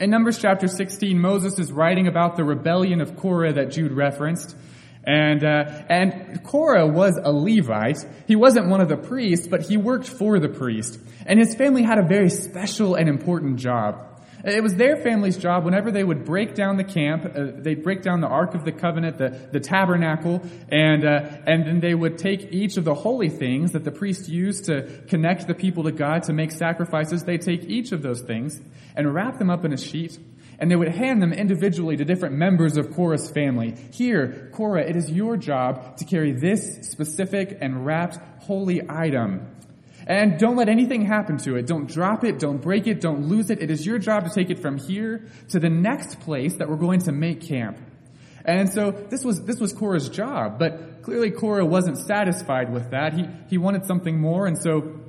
In 0.00 0.10
Numbers 0.10 0.38
chapter 0.38 0.66
16, 0.66 1.18
Moses 1.20 1.58
is 1.60 1.70
writing 1.70 2.08
about 2.08 2.36
the 2.36 2.42
rebellion 2.42 3.00
of 3.00 3.16
Korah 3.16 3.52
that 3.52 3.70
Jude 3.70 3.92
referenced. 3.92 4.56
And, 5.04 5.44
uh, 5.44 5.82
and 5.88 6.44
Korah 6.44 6.86
was 6.86 7.18
a 7.22 7.32
Levite. 7.32 8.06
He 8.26 8.36
wasn't 8.36 8.68
one 8.68 8.80
of 8.80 8.88
the 8.88 8.96
priests, 8.96 9.48
but 9.48 9.62
he 9.62 9.76
worked 9.76 10.08
for 10.08 10.38
the 10.38 10.48
priest. 10.48 10.98
And 11.26 11.38
his 11.38 11.54
family 11.54 11.82
had 11.82 11.98
a 11.98 12.06
very 12.06 12.30
special 12.30 12.94
and 12.94 13.08
important 13.08 13.58
job. 13.58 14.12
It 14.44 14.62
was 14.62 14.74
their 14.74 14.96
family's 14.96 15.36
job 15.36 15.64
whenever 15.64 15.92
they 15.92 16.02
would 16.02 16.24
break 16.24 16.54
down 16.54 16.76
the 16.76 16.84
camp, 16.84 17.24
uh, 17.24 17.52
they'd 17.58 17.82
break 17.84 18.02
down 18.02 18.20
the 18.20 18.26
Ark 18.26 18.54
of 18.54 18.64
the 18.64 18.72
Covenant, 18.72 19.18
the, 19.18 19.28
the 19.52 19.60
tabernacle, 19.60 20.42
and, 20.68 21.04
uh, 21.04 21.30
and 21.46 21.64
then 21.64 21.80
they 21.80 21.94
would 21.94 22.18
take 22.18 22.52
each 22.52 22.76
of 22.76 22.84
the 22.84 22.94
holy 22.94 23.28
things 23.28 23.72
that 23.72 23.84
the 23.84 23.92
priest 23.92 24.28
used 24.28 24.64
to 24.64 25.02
connect 25.06 25.46
the 25.46 25.54
people 25.54 25.84
to 25.84 25.92
God 25.92 26.24
to 26.24 26.32
make 26.32 26.50
sacrifices. 26.50 27.22
They'd 27.22 27.42
take 27.42 27.64
each 27.64 27.92
of 27.92 28.02
those 28.02 28.20
things 28.20 28.60
and 28.96 29.14
wrap 29.14 29.38
them 29.38 29.48
up 29.48 29.64
in 29.64 29.72
a 29.72 29.78
sheet 29.78 30.18
and 30.62 30.70
they 30.70 30.76
would 30.76 30.94
hand 30.94 31.20
them 31.20 31.32
individually 31.32 31.96
to 31.96 32.04
different 32.04 32.36
members 32.36 32.76
of 32.76 32.94
Korah's 32.94 33.28
family. 33.28 33.74
Here, 33.90 34.48
Korah, 34.52 34.88
it 34.88 34.94
is 34.94 35.10
your 35.10 35.36
job 35.36 35.96
to 35.96 36.04
carry 36.04 36.30
this 36.30 36.88
specific 36.88 37.58
and 37.60 37.84
wrapped 37.84 38.16
holy 38.44 38.80
item. 38.88 39.44
And 40.06 40.38
don't 40.38 40.54
let 40.54 40.68
anything 40.68 41.04
happen 41.04 41.38
to 41.38 41.56
it. 41.56 41.66
Don't 41.66 41.88
drop 41.88 42.22
it, 42.22 42.38
don't 42.38 42.62
break 42.62 42.86
it, 42.86 43.00
don't 43.00 43.26
lose 43.26 43.50
it. 43.50 43.60
It 43.60 43.72
is 43.72 43.84
your 43.84 43.98
job 43.98 44.22
to 44.22 44.30
take 44.30 44.50
it 44.50 44.60
from 44.60 44.78
here 44.78 45.26
to 45.48 45.58
the 45.58 45.68
next 45.68 46.20
place 46.20 46.54
that 46.58 46.68
we're 46.68 46.76
going 46.76 47.00
to 47.00 47.12
make 47.12 47.40
camp. 47.40 47.78
And 48.44 48.70
so 48.70 48.92
this 48.92 49.24
was, 49.24 49.42
this 49.42 49.58
was 49.58 49.72
Korah's 49.72 50.10
job, 50.10 50.60
but 50.60 51.02
clearly 51.02 51.32
Korah 51.32 51.66
wasn't 51.66 51.98
satisfied 51.98 52.72
with 52.72 52.92
that. 52.92 53.14
He, 53.14 53.26
he 53.50 53.58
wanted 53.58 53.84
something 53.86 54.16
more, 54.16 54.46
and 54.46 54.56
so 54.56 55.00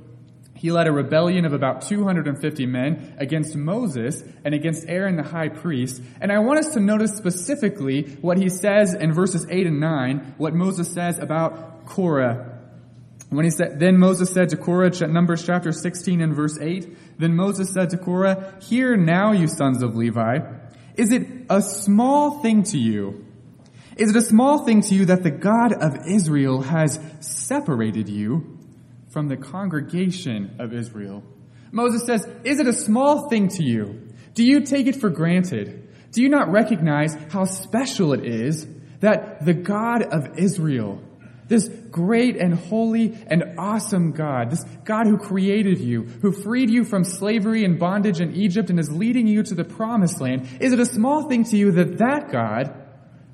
he 0.54 0.70
led 0.70 0.86
a 0.86 0.92
rebellion 0.92 1.44
of 1.44 1.52
about 1.52 1.82
250 1.82 2.66
men 2.66 3.14
against 3.18 3.56
Moses 3.56 4.22
and 4.44 4.54
against 4.54 4.88
Aaron 4.88 5.16
the 5.16 5.22
high 5.22 5.48
priest. 5.48 6.00
And 6.20 6.30
I 6.30 6.38
want 6.38 6.60
us 6.60 6.74
to 6.74 6.80
notice 6.80 7.16
specifically 7.16 8.02
what 8.20 8.38
he 8.38 8.48
says 8.48 8.94
in 8.94 9.12
verses 9.12 9.46
8 9.50 9.66
and 9.66 9.80
9, 9.80 10.34
what 10.38 10.54
Moses 10.54 10.92
says 10.92 11.18
about 11.18 11.86
Korah. 11.86 12.52
When 13.30 13.44
he 13.44 13.50
said, 13.50 13.80
then 13.80 13.98
Moses 13.98 14.32
said 14.32 14.50
to 14.50 14.56
Korah, 14.56 14.90
Numbers 15.08 15.44
chapter 15.44 15.72
16 15.72 16.20
and 16.20 16.34
verse 16.34 16.58
8, 16.60 17.18
then 17.18 17.34
Moses 17.34 17.72
said 17.72 17.90
to 17.90 17.98
Korah, 17.98 18.54
Hear 18.62 18.96
now, 18.96 19.32
you 19.32 19.48
sons 19.48 19.82
of 19.82 19.96
Levi, 19.96 20.38
is 20.96 21.12
it 21.12 21.26
a 21.50 21.60
small 21.60 22.42
thing 22.42 22.62
to 22.64 22.78
you? 22.78 23.26
Is 23.96 24.10
it 24.10 24.16
a 24.16 24.22
small 24.22 24.64
thing 24.64 24.82
to 24.82 24.94
you 24.94 25.06
that 25.06 25.24
the 25.24 25.30
God 25.30 25.72
of 25.72 26.06
Israel 26.06 26.62
has 26.62 27.00
separated 27.20 28.08
you 28.08 28.58
from 29.14 29.28
the 29.28 29.36
congregation 29.36 30.56
of 30.58 30.74
Israel. 30.74 31.22
Moses 31.70 32.04
says, 32.04 32.26
Is 32.42 32.58
it 32.58 32.66
a 32.66 32.72
small 32.72 33.28
thing 33.30 33.48
to 33.48 33.62
you? 33.62 34.08
Do 34.34 34.44
you 34.44 34.62
take 34.62 34.88
it 34.88 34.96
for 34.96 35.08
granted? 35.08 35.88
Do 36.10 36.20
you 36.20 36.28
not 36.28 36.50
recognize 36.50 37.14
how 37.30 37.44
special 37.44 38.12
it 38.12 38.24
is 38.24 38.66
that 39.00 39.44
the 39.44 39.54
God 39.54 40.02
of 40.02 40.38
Israel, 40.38 41.00
this 41.46 41.68
great 41.68 42.36
and 42.36 42.54
holy 42.54 43.16
and 43.28 43.54
awesome 43.56 44.12
God, 44.12 44.50
this 44.50 44.64
God 44.84 45.06
who 45.06 45.16
created 45.16 45.78
you, 45.78 46.02
who 46.02 46.32
freed 46.32 46.70
you 46.70 46.84
from 46.84 47.04
slavery 47.04 47.64
and 47.64 47.78
bondage 47.78 48.20
in 48.20 48.34
Egypt 48.34 48.68
and 48.68 48.80
is 48.80 48.90
leading 48.90 49.28
you 49.28 49.44
to 49.44 49.54
the 49.54 49.64
promised 49.64 50.20
land, 50.20 50.48
is 50.60 50.72
it 50.72 50.80
a 50.80 50.86
small 50.86 51.28
thing 51.28 51.44
to 51.44 51.56
you 51.56 51.70
that 51.72 51.98
that 51.98 52.32
God 52.32 52.74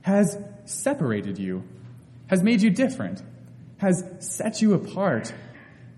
has 0.03 0.37
separated 0.67 1.39
you, 1.39 1.63
has 2.29 2.43
made 2.43 2.61
you 2.61 2.69
different, 2.69 3.23
has 3.79 4.05
set 4.19 4.61
you 4.61 4.75
apart, 4.75 5.33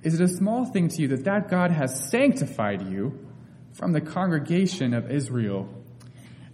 is 0.03 0.19
it 0.19 0.21
a 0.21 0.29
small 0.29 0.65
thing 0.65 0.89
to 0.89 1.03
you 1.03 1.09
that 1.09 1.25
that 1.25 1.49
God 1.49 1.71
has 1.71 2.11
sanctified 2.11 2.89
you 2.91 3.27
from 3.73 3.93
the 3.93 4.01
congregation 4.01 4.95
of 4.95 5.11
Israel? 5.11 5.69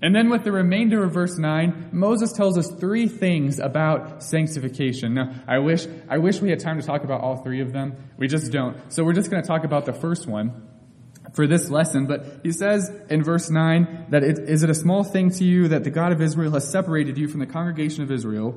And 0.01 0.15
then 0.15 0.31
with 0.31 0.45
the 0.45 0.53
remainder 0.53 1.03
of 1.03 1.13
verse 1.13 1.39
9, 1.39 1.91
Moses 1.93 2.33
tells 2.33 2.57
us 2.57 2.71
three 2.71 3.09
things 3.09 3.59
about 3.59 4.23
sanctification. 4.23 5.15
Now, 5.15 5.35
I 5.49 5.59
wish, 5.59 5.87
I 6.09 6.19
wish 6.19 6.41
we 6.41 6.51
had 6.51 6.61
time 6.61 6.81
to 6.81 6.87
talk 6.87 7.03
about 7.03 7.21
all 7.21 7.43
three 7.43 7.61
of 7.61 7.73
them. 7.73 7.97
We 8.17 8.29
just 8.29 8.53
don't. 8.53 8.93
So 8.93 9.03
we're 9.03 9.15
just 9.15 9.31
going 9.31 9.43
to 9.43 9.49
talk 9.49 9.65
about 9.65 9.87
the 9.87 9.93
first 9.93 10.29
one 10.29 10.69
for 11.33 11.49
this 11.49 11.69
lesson. 11.69 12.07
But 12.07 12.41
he 12.45 12.53
says 12.53 12.89
in 13.11 13.25
verse 13.25 13.51
9 13.51 14.07
that 14.11 14.23
it, 14.23 14.39
is 14.39 14.63
it 14.63 14.71
a 14.71 14.75
small 14.75 15.03
thing 15.03 15.31
to 15.31 15.45
you 15.45 15.69
that 15.69 15.83
the 15.83 15.91
God 15.91 16.13
of 16.13 16.23
Israel 16.23 16.53
has 16.53 16.71
separated 16.71 17.19
you 17.19 17.27
from 17.27 17.41
the 17.41 17.47
congregation 17.47 18.05
of 18.05 18.13
Israel 18.13 18.55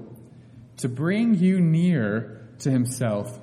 to 0.78 0.90
bring 0.90 1.34
you 1.34 1.60
near 1.60 2.50
to 2.60 2.70
himself? 2.70 3.41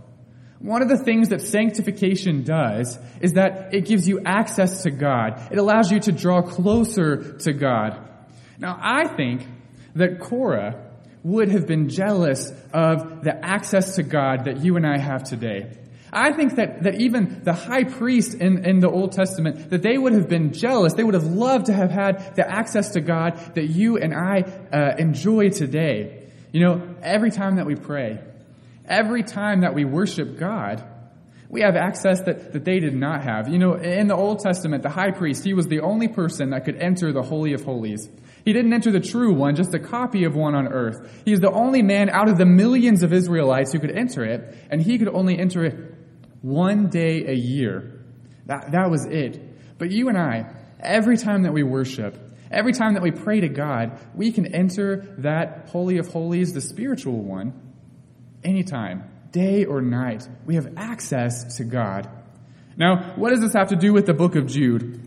One 0.61 0.83
of 0.83 0.89
the 0.89 0.99
things 0.99 1.29
that 1.29 1.41
sanctification 1.41 2.43
does 2.43 2.99
is 3.21 3.35
that 3.35 3.73
it 3.73 3.87
gives 3.87 4.09
you 4.09 4.21
access 4.25 4.83
to 4.83 4.91
God. 4.91 5.49
It 5.53 5.59
allows 5.59 5.93
you 5.93 6.01
to 6.01 6.13
draw 6.13 6.43
closer 6.43 7.39
to 7.39 7.53
God. 7.53 8.09
Now, 8.59 8.77
I 8.81 9.07
think 9.07 9.47
that 9.95 10.19
Korah 10.19 10.85
would 11.23 11.51
have 11.51 11.67
been 11.67 11.89
jealous 11.89 12.53
of 12.73 13.23
the 13.23 13.45
access 13.45 13.97
to 13.97 14.03
God 14.03 14.47
that 14.47 14.65
you 14.65 14.77
and 14.77 14.87
I 14.87 14.99
have 14.99 15.25
today. 15.25 15.71
I 16.13 16.33
think 16.33 16.57
that, 16.57 16.85
that 16.85 17.01
even 17.01 17.43
the 17.45 17.53
high 17.53 17.85
priest 17.85 18.35
in, 18.35 18.65
in 18.65 18.81
the 18.81 18.89
Old 18.89 19.13
Testament, 19.13 19.71
that 19.71 19.83
they 19.83 19.99
would 19.99 20.15
have 20.15 20.29
been 20.29 20.53
jealous. 20.53 20.95
They 20.95 21.05
would 21.05 21.15
have 21.15 21.27
loved 21.27 21.67
to 21.67 21.73
have 21.73 21.91
had 21.91 22.35
the 22.35 22.49
access 22.51 22.93
to 22.93 23.01
God 23.01 23.55
that 23.55 23.67
you 23.67 23.99
and 23.99 24.15
I 24.15 24.41
uh, 24.73 24.97
enjoy 24.97 25.51
today. 25.51 26.31
You 26.51 26.61
know, 26.65 26.95
every 27.03 27.31
time 27.31 27.57
that 27.57 27.67
we 27.67 27.75
pray, 27.75 28.21
Every 28.89 29.23
time 29.23 29.61
that 29.61 29.75
we 29.75 29.85
worship 29.85 30.39
God, 30.39 30.83
we 31.51 31.63
have 31.63 31.77
access 31.77 32.21
that, 32.23 32.53
that 32.53 32.65
they 32.65 32.79
did 32.81 32.95
not 32.95 33.23
have. 33.23 33.49
You 33.49 33.59
know, 33.59 33.75
in 33.75 34.07
the 34.07 34.17
Old 34.17 34.41
Testament, 34.41 34.83
the 34.83 34.91
high 34.91 35.11
priest, 35.11 35.45
he 35.45 35.55
was 35.55 35.67
the 35.67 35.81
only 35.81 36.09
person 36.09 36.51
that 36.51 36.65
could 36.65 36.77
enter 36.77 37.13
the 37.13 37.23
Holy 37.23 37.55
of 37.55 37.65
Holies. 37.65 38.09
He 38.45 38.53
didn't 38.53 38.73
enter 38.73 38.91
the 38.91 39.01
true 39.01 39.35
one, 39.35 39.57
just 39.57 39.75
a 39.75 39.79
copy 39.79 40.25
of 40.25 40.35
one 40.35 40.55
on 40.55 40.69
earth. 40.69 41.23
He 41.25 41.33
is 41.33 41.41
the 41.41 41.51
only 41.51 41.83
man 41.83 42.11
out 42.11 42.29
of 42.29 42.39
the 42.39 42.47
millions 42.47 43.03
of 43.03 43.13
Israelites 43.13 43.73
who 43.73 43.79
could 43.79 43.97
enter 43.97 44.25
it, 44.25 44.57
and 44.71 44.81
he 44.81 44.99
could 44.99 45.09
only 45.09 45.39
enter 45.39 45.65
it 45.65 45.95
one 46.43 46.89
day 46.89 47.27
a 47.27 47.35
year. 47.35 48.05
That, 48.47 48.73
that 48.73 48.91
was 48.91 49.07
it. 49.07 49.79
But 49.79 49.91
you 49.91 50.09
and 50.09 50.19
I, 50.19 50.55
every 50.81 51.17
time 51.17 51.43
that 51.43 51.53
we 51.53 51.63
worship, 51.63 52.17
every 52.51 52.73
time 52.73 52.95
that 52.95 53.03
we 53.03 53.11
pray 53.11 53.41
to 53.41 53.49
God, 53.49 53.99
we 54.15 54.33
can 54.33 54.55
enter 54.55 55.15
that 55.19 55.69
Holy 55.71 55.99
of 55.99 56.09
Holies, 56.09 56.53
the 56.53 56.61
spiritual 56.61 57.23
one, 57.23 57.68
anytime, 58.45 59.05
day 59.33 59.65
or 59.65 59.81
night. 59.81 60.27
We 60.47 60.55
have 60.57 60.75
access 60.77 61.57
to 61.57 61.65
God. 61.65 62.09
Now, 62.77 63.15
what 63.17 63.31
does 63.31 63.41
this 63.41 63.55
have 63.55 63.69
to 63.69 63.77
do 63.77 63.93
with 63.93 64.07
the 64.07 64.15
book 64.15 64.37
of 64.37 64.47
Jude? 64.47 65.05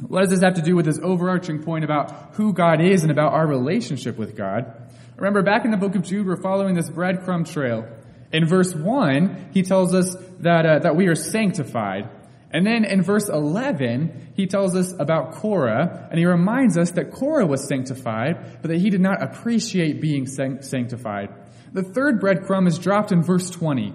What 0.00 0.22
does 0.22 0.30
this 0.30 0.40
have 0.42 0.54
to 0.54 0.62
do 0.62 0.74
with 0.74 0.86
this 0.86 0.98
overarching 0.98 1.62
point 1.62 1.84
about 1.84 2.34
who 2.34 2.52
God 2.52 2.80
is 2.80 3.02
and 3.02 3.12
about 3.12 3.32
our 3.32 3.46
relationship 3.46 4.16
with 4.16 4.36
God? 4.36 4.74
Remember, 5.16 5.42
back 5.42 5.64
in 5.64 5.70
the 5.70 5.76
book 5.76 5.94
of 5.94 6.02
Jude, 6.02 6.26
we're 6.26 6.40
following 6.40 6.74
this 6.74 6.90
breadcrumb 6.90 7.50
trail. 7.50 7.86
In 8.32 8.46
verse 8.46 8.74
1, 8.74 9.50
he 9.52 9.62
tells 9.62 9.94
us 9.94 10.16
that, 10.40 10.66
uh, 10.66 10.78
that 10.80 10.96
we 10.96 11.06
are 11.06 11.14
sanctified. 11.14 12.08
And 12.50 12.66
then 12.66 12.84
in 12.84 13.02
verse 13.02 13.28
11, 13.28 14.32
he 14.34 14.46
tells 14.46 14.74
us 14.74 14.92
about 14.98 15.32
Korah, 15.32 16.08
and 16.10 16.18
he 16.18 16.26
reminds 16.26 16.76
us 16.76 16.92
that 16.92 17.12
Korah 17.12 17.46
was 17.46 17.68
sanctified, 17.68 18.60
but 18.62 18.70
that 18.70 18.78
he 18.78 18.90
did 18.90 19.00
not 19.00 19.22
appreciate 19.22 20.00
being 20.00 20.26
sanctified. 20.26 21.30
The 21.74 21.82
third 21.82 22.20
breadcrumb 22.20 22.68
is 22.68 22.78
dropped 22.78 23.10
in 23.10 23.22
verse 23.22 23.50
20. 23.50 23.92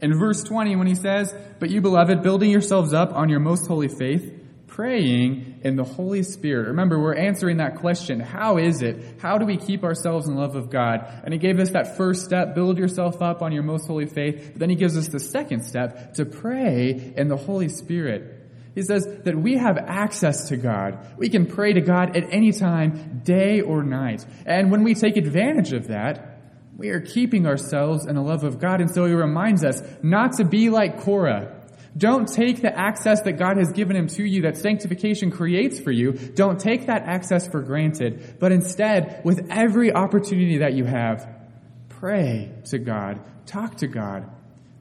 In 0.00 0.18
verse 0.18 0.44
20, 0.44 0.76
when 0.76 0.86
he 0.86 0.94
says, 0.94 1.34
But 1.58 1.68
you, 1.68 1.80
beloved, 1.80 2.22
building 2.22 2.50
yourselves 2.50 2.94
up 2.94 3.12
on 3.12 3.28
your 3.28 3.40
most 3.40 3.66
holy 3.66 3.88
faith, 3.88 4.32
praying 4.68 5.60
in 5.62 5.74
the 5.74 5.84
Holy 5.84 6.22
Spirit. 6.22 6.68
Remember, 6.68 7.00
we're 7.00 7.16
answering 7.16 7.56
that 7.56 7.76
question. 7.76 8.20
How 8.20 8.58
is 8.58 8.80
it? 8.80 9.16
How 9.20 9.38
do 9.38 9.44
we 9.44 9.56
keep 9.56 9.82
ourselves 9.82 10.28
in 10.28 10.36
love 10.36 10.54
of 10.54 10.70
God? 10.70 11.04
And 11.24 11.34
he 11.34 11.38
gave 11.38 11.58
us 11.58 11.70
that 11.72 11.96
first 11.96 12.24
step, 12.24 12.54
build 12.54 12.78
yourself 12.78 13.20
up 13.20 13.42
on 13.42 13.50
your 13.50 13.64
most 13.64 13.88
holy 13.88 14.06
faith. 14.06 14.50
But 14.52 14.60
then 14.60 14.70
he 14.70 14.76
gives 14.76 14.96
us 14.96 15.08
the 15.08 15.18
second 15.18 15.64
step 15.64 16.14
to 16.14 16.24
pray 16.24 17.12
in 17.16 17.26
the 17.26 17.36
Holy 17.36 17.68
Spirit. 17.68 18.36
He 18.76 18.82
says 18.82 19.04
that 19.24 19.36
we 19.36 19.58
have 19.58 19.76
access 19.78 20.48
to 20.50 20.56
God. 20.56 21.14
We 21.18 21.28
can 21.28 21.46
pray 21.46 21.72
to 21.72 21.80
God 21.80 22.16
at 22.16 22.32
any 22.32 22.52
time, 22.52 23.20
day 23.24 23.60
or 23.60 23.82
night. 23.82 24.24
And 24.46 24.70
when 24.70 24.84
we 24.84 24.94
take 24.94 25.16
advantage 25.16 25.72
of 25.72 25.88
that, 25.88 26.39
we 26.80 26.88
are 26.88 27.00
keeping 27.00 27.46
ourselves 27.46 28.06
in 28.06 28.16
the 28.16 28.22
love 28.22 28.42
of 28.42 28.58
God. 28.58 28.80
And 28.80 28.90
so 28.90 29.04
he 29.04 29.12
reminds 29.12 29.62
us 29.62 29.80
not 30.02 30.32
to 30.38 30.44
be 30.44 30.70
like 30.70 31.02
Korah. 31.02 31.56
Don't 31.96 32.26
take 32.26 32.62
the 32.62 32.76
access 32.76 33.22
that 33.22 33.32
God 33.32 33.56
has 33.56 33.70
given 33.72 33.94
him 33.94 34.06
to 34.08 34.24
you, 34.24 34.42
that 34.42 34.56
sanctification 34.56 35.30
creates 35.30 35.78
for 35.78 35.90
you. 35.90 36.12
Don't 36.12 36.58
take 36.58 36.86
that 36.86 37.02
access 37.02 37.46
for 37.46 37.60
granted, 37.60 38.36
but 38.40 38.50
instead, 38.52 39.20
with 39.24 39.48
every 39.50 39.92
opportunity 39.92 40.58
that 40.58 40.72
you 40.74 40.84
have, 40.84 41.28
Pray 42.00 42.50
to 42.64 42.78
God. 42.78 43.20
Talk 43.44 43.76
to 43.78 43.86
God. 43.86 44.30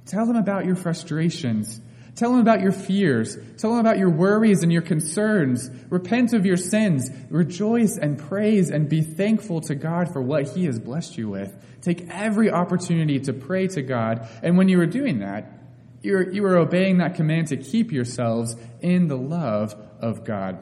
Tell 0.05 0.25
him 0.25 0.37
about 0.37 0.65
your 0.65 0.77
frustrations. 0.77 1.81
Tell 2.19 2.33
him 2.33 2.41
about 2.41 2.59
your 2.59 2.73
fears. 2.73 3.37
Tell 3.57 3.71
him 3.71 3.79
about 3.79 3.97
your 3.97 4.09
worries 4.09 4.61
and 4.61 4.73
your 4.73 4.81
concerns. 4.81 5.69
Repent 5.89 6.33
of 6.33 6.45
your 6.45 6.57
sins. 6.57 7.09
Rejoice 7.29 7.97
and 7.97 8.19
praise 8.19 8.69
and 8.69 8.89
be 8.89 9.03
thankful 9.03 9.61
to 9.61 9.75
God 9.75 10.11
for 10.11 10.21
what 10.21 10.49
he 10.49 10.65
has 10.65 10.81
blessed 10.81 11.17
you 11.17 11.29
with. 11.29 11.55
Take 11.81 12.09
every 12.09 12.51
opportunity 12.51 13.21
to 13.21 13.31
pray 13.31 13.67
to 13.67 13.81
God. 13.81 14.27
And 14.43 14.57
when 14.57 14.67
you 14.67 14.81
are 14.81 14.85
doing 14.85 15.19
that, 15.19 15.49
you're, 16.01 16.29
you 16.29 16.43
are 16.43 16.57
obeying 16.57 16.97
that 16.97 17.15
command 17.15 17.47
to 17.47 17.57
keep 17.57 17.93
yourselves 17.93 18.57
in 18.81 19.07
the 19.07 19.17
love 19.17 19.73
of 20.01 20.25
God. 20.25 20.61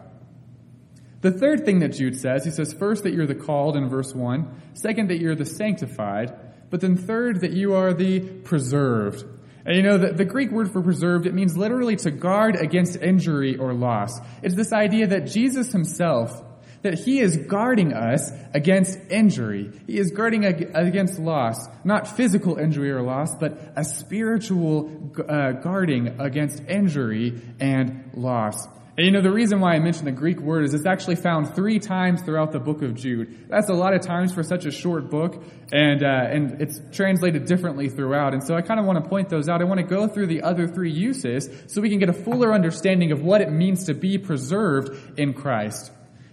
The 1.22 1.32
third 1.32 1.66
thing 1.66 1.80
that 1.80 1.90
Jude 1.90 2.20
says, 2.20 2.46
he 2.46 2.52
says 2.52 2.72
first 2.72 3.02
that 3.02 3.16
you're 3.16 3.26
the 3.26 3.34
called 3.34 3.76
in 3.76 3.90
verse 3.90 4.14
1, 4.14 4.62
second 4.76 5.10
that 5.10 5.20
you're 5.20 5.34
the 5.34 5.44
sanctified, 5.44 6.36
but 6.70 6.82
then 6.82 6.96
third 6.96 7.42
that 7.42 7.54
you 7.54 7.74
are 7.74 7.96
the 7.96 8.20
preserved. 8.20 9.26
And 9.68 9.76
you 9.76 9.84
know, 9.84 9.98
the, 9.98 10.14
the, 10.14 10.24
Greek 10.24 10.50
word 10.50 10.72
for 10.72 10.82
preserved, 10.82 11.26
it 11.26 11.34
means 11.34 11.58
literally 11.58 11.98
to 11.98 12.10
guard 12.10 12.56
against 12.56 12.96
injury 13.02 13.58
or 13.58 13.74
loss. 13.74 14.18
It's 14.42 14.56
this 14.56 14.72
idea 14.72 15.08
that 15.08 15.28
Jesus 15.28 15.74
himself, 15.74 16.42
that 16.84 17.00
he 17.00 17.20
is 17.20 17.36
guarding 17.36 17.92
us 17.92 18.32
against 18.54 18.98
injury. 19.10 19.74
He 19.86 19.98
is 19.98 20.12
guarding 20.12 20.46
against 20.46 21.20
loss. 21.20 21.68
Not 21.84 22.08
physical 22.08 22.56
injury 22.56 22.92
or 22.92 23.02
loss, 23.02 23.36
but 23.36 23.74
a 23.76 23.84
spiritual 23.84 25.12
uh, 25.28 25.52
guarding 25.52 26.18
against 26.22 26.64
injury 26.64 27.42
and 27.60 28.12
loss. 28.14 28.66
And 28.98 29.06
you 29.06 29.12
know, 29.12 29.22
the 29.22 29.32
reason 29.32 29.60
why 29.60 29.75
I 29.75 29.80
mentioned 29.80 30.08
the 30.08 30.12
Greek 30.12 30.39
word 30.39 30.66
is 30.66 30.74
it's 30.74 30.88
actually 30.88 31.18
found 31.18 31.54
three 31.54 31.77
times 31.77 32.24
throughout 32.24 32.51
the 32.51 32.60
book 32.60 32.82
of 32.82 32.96
Jude. 32.96 33.48
That's 33.48 33.70
a 33.70 33.74
lot 33.74 33.94
of 33.94 34.01
times 34.01 34.34
for 34.34 34.42
such 34.42 34.66
a 34.66 34.72
short 34.72 35.12
book, 35.12 35.44
and, 35.72 36.01
uh, 36.01 36.08
and 36.08 36.60
it's 36.60 36.82
translated 36.92 37.46
differently 37.46 37.89
throughout. 37.89 38.34
And 38.34 38.44
so 38.44 38.56
I 38.56 38.63
kind 38.63 38.80
of 38.80 38.88
want 38.88 39.04
to 39.04 39.08
point 39.08 39.30
those 39.30 39.50
out. 39.50 39.62
I 39.62 39.66
want 39.66 39.80
to 39.82 39.86
go 39.86 40.08
through 40.08 40.27
the 40.27 40.42
other 40.42 40.68
three 40.68 40.89
uses 40.89 41.48
so 41.68 41.80
we 41.80 41.92
can 41.92 42.00
get 42.00 42.10
a 42.10 42.13
fuller 42.13 42.51
understanding 42.51 43.12
of 43.12 43.22
what 43.22 43.42
it 43.42 43.51
means 43.51 43.84
to 43.86 43.94
be 43.94 44.18
preserved 44.18 45.20
in 45.20 45.36
Christ. 45.36 45.92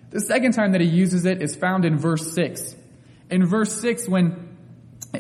The 0.09 0.21
second 0.21 0.52
time 0.52 0.73
that 0.73 0.80
he 0.80 0.87
uses 0.87 1.26
it 1.26 1.42
is 1.42 1.54
found 1.54 1.85
in 1.85 1.99
verse 1.99 2.33
6. 2.33 2.76
In 3.28 3.44
verse 3.44 3.78
6, 3.78 4.09
when 4.09 4.56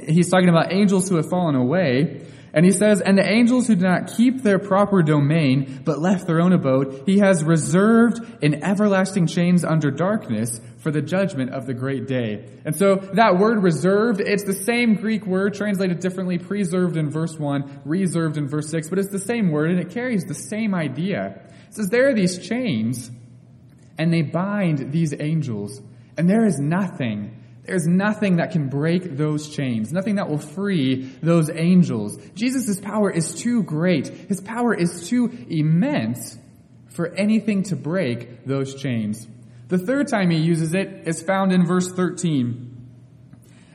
he's 0.08 0.30
talking 0.30 0.48
about 0.48 0.72
angels 0.72 1.10
who 1.10 1.16
have 1.16 1.28
fallen 1.28 1.56
away, 1.56 2.23
and 2.54 2.64
he 2.64 2.70
says, 2.70 3.00
And 3.00 3.18
the 3.18 3.28
angels 3.28 3.66
who 3.66 3.74
did 3.74 3.82
not 3.82 4.16
keep 4.16 4.42
their 4.42 4.60
proper 4.60 5.02
domain, 5.02 5.82
but 5.84 5.98
left 5.98 6.28
their 6.28 6.40
own 6.40 6.52
abode, 6.52 7.02
he 7.04 7.18
has 7.18 7.42
reserved 7.42 8.20
in 8.42 8.62
everlasting 8.62 9.26
chains 9.26 9.64
under 9.64 9.90
darkness 9.90 10.60
for 10.78 10.92
the 10.92 11.02
judgment 11.02 11.52
of 11.52 11.66
the 11.66 11.74
great 11.74 12.06
day. 12.06 12.48
And 12.64 12.76
so 12.76 12.96
that 13.14 13.38
word 13.38 13.60
reserved, 13.62 14.20
it's 14.20 14.44
the 14.44 14.54
same 14.54 14.94
Greek 14.94 15.26
word 15.26 15.54
translated 15.54 15.98
differently, 15.98 16.38
preserved 16.38 16.96
in 16.96 17.10
verse 17.10 17.36
1, 17.36 17.82
reserved 17.84 18.36
in 18.36 18.48
verse 18.48 18.70
6, 18.70 18.88
but 18.88 19.00
it's 19.00 19.10
the 19.10 19.18
same 19.18 19.50
word 19.50 19.70
and 19.70 19.80
it 19.80 19.90
carries 19.90 20.24
the 20.24 20.34
same 20.34 20.76
idea. 20.76 21.42
It 21.68 21.74
says 21.74 21.88
there 21.88 22.08
are 22.08 22.14
these 22.14 22.38
chains 22.38 23.10
and 23.98 24.12
they 24.12 24.22
bind 24.22 24.92
these 24.92 25.12
angels 25.18 25.80
and 26.16 26.30
there 26.30 26.44
is 26.44 26.60
nothing 26.60 27.33
there's 27.64 27.86
nothing 27.86 28.36
that 28.36 28.52
can 28.52 28.68
break 28.68 29.16
those 29.16 29.48
chains, 29.48 29.90
nothing 29.92 30.16
that 30.16 30.28
will 30.28 30.38
free 30.38 31.02
those 31.22 31.48
angels. 31.48 32.18
Jesus' 32.34 32.78
power 32.78 33.10
is 33.10 33.34
too 33.34 33.62
great. 33.62 34.08
His 34.08 34.40
power 34.40 34.74
is 34.74 35.08
too 35.08 35.32
immense 35.48 36.36
for 36.88 37.08
anything 37.14 37.62
to 37.64 37.76
break 37.76 38.44
those 38.44 38.74
chains. 38.74 39.26
The 39.68 39.78
third 39.78 40.08
time 40.08 40.30
he 40.30 40.38
uses 40.38 40.74
it 40.74 41.08
is 41.08 41.22
found 41.22 41.52
in 41.52 41.64
verse 41.64 41.90
13. 41.90 42.70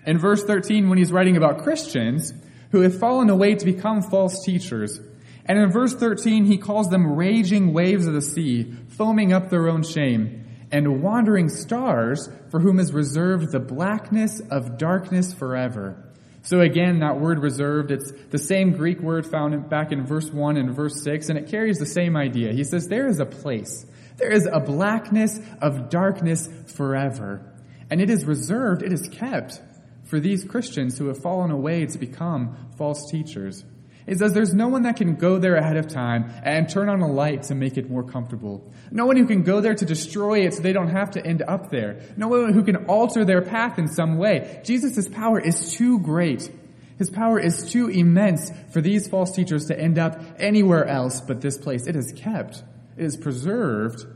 In 0.06 0.18
verse 0.20 0.44
13, 0.44 0.88
when 0.88 1.00
he's 1.00 1.12
writing 1.12 1.36
about 1.36 1.64
Christians 1.64 2.32
who 2.72 2.82
have 2.82 3.00
fallen 3.00 3.30
away 3.30 3.56
to 3.56 3.66
become 3.66 4.04
false 4.04 4.46
teachers. 4.46 5.00
And 5.46 5.58
in 5.58 5.72
verse 5.72 5.96
13, 5.96 6.46
he 6.46 6.60
calls 6.60 6.90
them 6.90 7.16
raging 7.16 7.74
waves 7.74 8.06
of 8.06 8.14
the 8.14 8.22
sea, 8.22 8.72
foaming 8.90 9.34
up 9.34 9.50
their 9.50 9.68
own 9.68 9.82
shame 9.82 10.46
and 10.72 11.02
wandering 11.02 11.50
stars 11.50 12.30
for 12.50 12.60
whom 12.60 12.80
is 12.80 12.94
reserved 12.94 13.52
the 13.52 13.60
blackness 13.60 14.40
of 14.52 14.78
darkness 14.78 15.34
forever. 15.34 16.06
So 16.42 16.62
again, 16.62 17.00
that 17.00 17.20
word 17.20 17.40
reserved, 17.40 17.92
it's 17.92 18.12
the 18.30 18.38
same 18.38 18.72
Greek 18.72 19.00
word 19.02 19.26
found 19.26 19.70
back 19.70 19.92
in 19.92 20.06
verse 20.06 20.30
1 20.32 20.58
and 20.58 20.76
verse 20.76 21.04
6, 21.04 21.30
and 21.30 21.38
it 21.38 21.50
carries 21.50 21.80
the 21.80 21.86
same 21.86 22.16
idea. 22.16 22.54
He 22.54 22.64
says, 22.64 22.88
there 22.88 23.08
is 23.08 23.20
a 23.20 23.26
place, 23.26 23.86
there 24.18 24.32
is 24.32 24.48
a 24.52 24.60
blackness 24.60 25.40
of 25.62 25.90
darkness 25.90 26.48
forever. 26.76 27.46
And 27.92 28.00
it 28.00 28.10
is 28.10 28.24
reserved, 28.26 28.84
it 28.84 28.94
is 28.94 29.10
kept 29.10 29.62
for 30.06 30.20
these 30.20 30.44
Christians 30.44 30.98
who 30.98 31.08
have 31.08 31.22
fallen 31.22 31.52
away 31.52 31.86
to 31.86 31.98
become 31.98 32.70
false 32.78 33.10
teachers. 33.12 33.64
It 34.10 34.18
says 34.18 34.34
there's 34.34 34.56
no 34.56 34.70
one 34.70 34.82
that 34.84 34.98
can 34.98 35.18
go 35.18 35.38
there 35.38 35.56
ahead 35.56 35.78
of 35.78 35.88
time 35.88 36.34
and 36.44 36.68
turn 36.68 36.90
on 36.90 37.02
a 37.02 37.08
light 37.08 37.44
to 37.44 37.56
make 37.56 37.78
it 37.78 37.92
more 37.92 38.02
comfortable. 38.02 38.68
No 38.90 39.06
one 39.06 39.18
who 39.18 39.28
can 39.28 39.44
go 39.44 39.62
there 39.62 39.76
to 39.76 39.86
destroy 39.86 40.40
it 40.48 40.56
so 40.56 40.64
they 40.64 40.74
don't 40.74 40.90
have 40.90 41.12
to 41.12 41.24
end 41.24 41.44
up 41.44 41.70
there. 41.70 42.02
No 42.18 42.28
one 42.28 42.52
who 42.52 42.64
can 42.64 42.88
alter 42.88 43.24
their 43.24 43.44
path 43.44 43.78
in 43.78 43.88
some 43.88 44.18
way. 44.18 44.62
Jesus' 44.66 45.08
power 45.08 45.40
is 45.40 45.74
too 45.74 46.00
great. 46.00 46.50
His 46.98 47.12
power 47.12 47.40
is 47.40 47.72
too 47.72 47.88
immense 47.88 48.52
for 48.74 48.82
these 48.82 49.08
false 49.08 49.32
teachers 49.36 49.68
to 49.68 49.80
end 49.80 50.00
up 50.00 50.20
anywhere 50.40 50.88
else 50.88 51.22
but 51.22 51.42
this 51.42 51.60
place. 51.60 51.86
It 51.86 51.96
is 51.96 52.12
kept. 52.16 52.64
It 52.98 53.06
is 53.06 53.16
preserved 53.16 54.08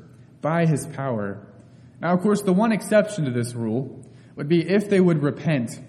by 0.42 0.66
his 0.66 0.88
power. 0.88 1.46
Now, 2.02 2.16
of 2.16 2.22
course, 2.22 2.42
the 2.42 2.52
one 2.52 2.72
exception 2.72 3.26
to 3.26 3.32
this 3.32 3.54
rule 3.54 4.04
would 4.36 4.50
be 4.50 4.68
if 4.68 4.90
they 4.90 5.00
would 5.00 5.22
repent 5.22 5.80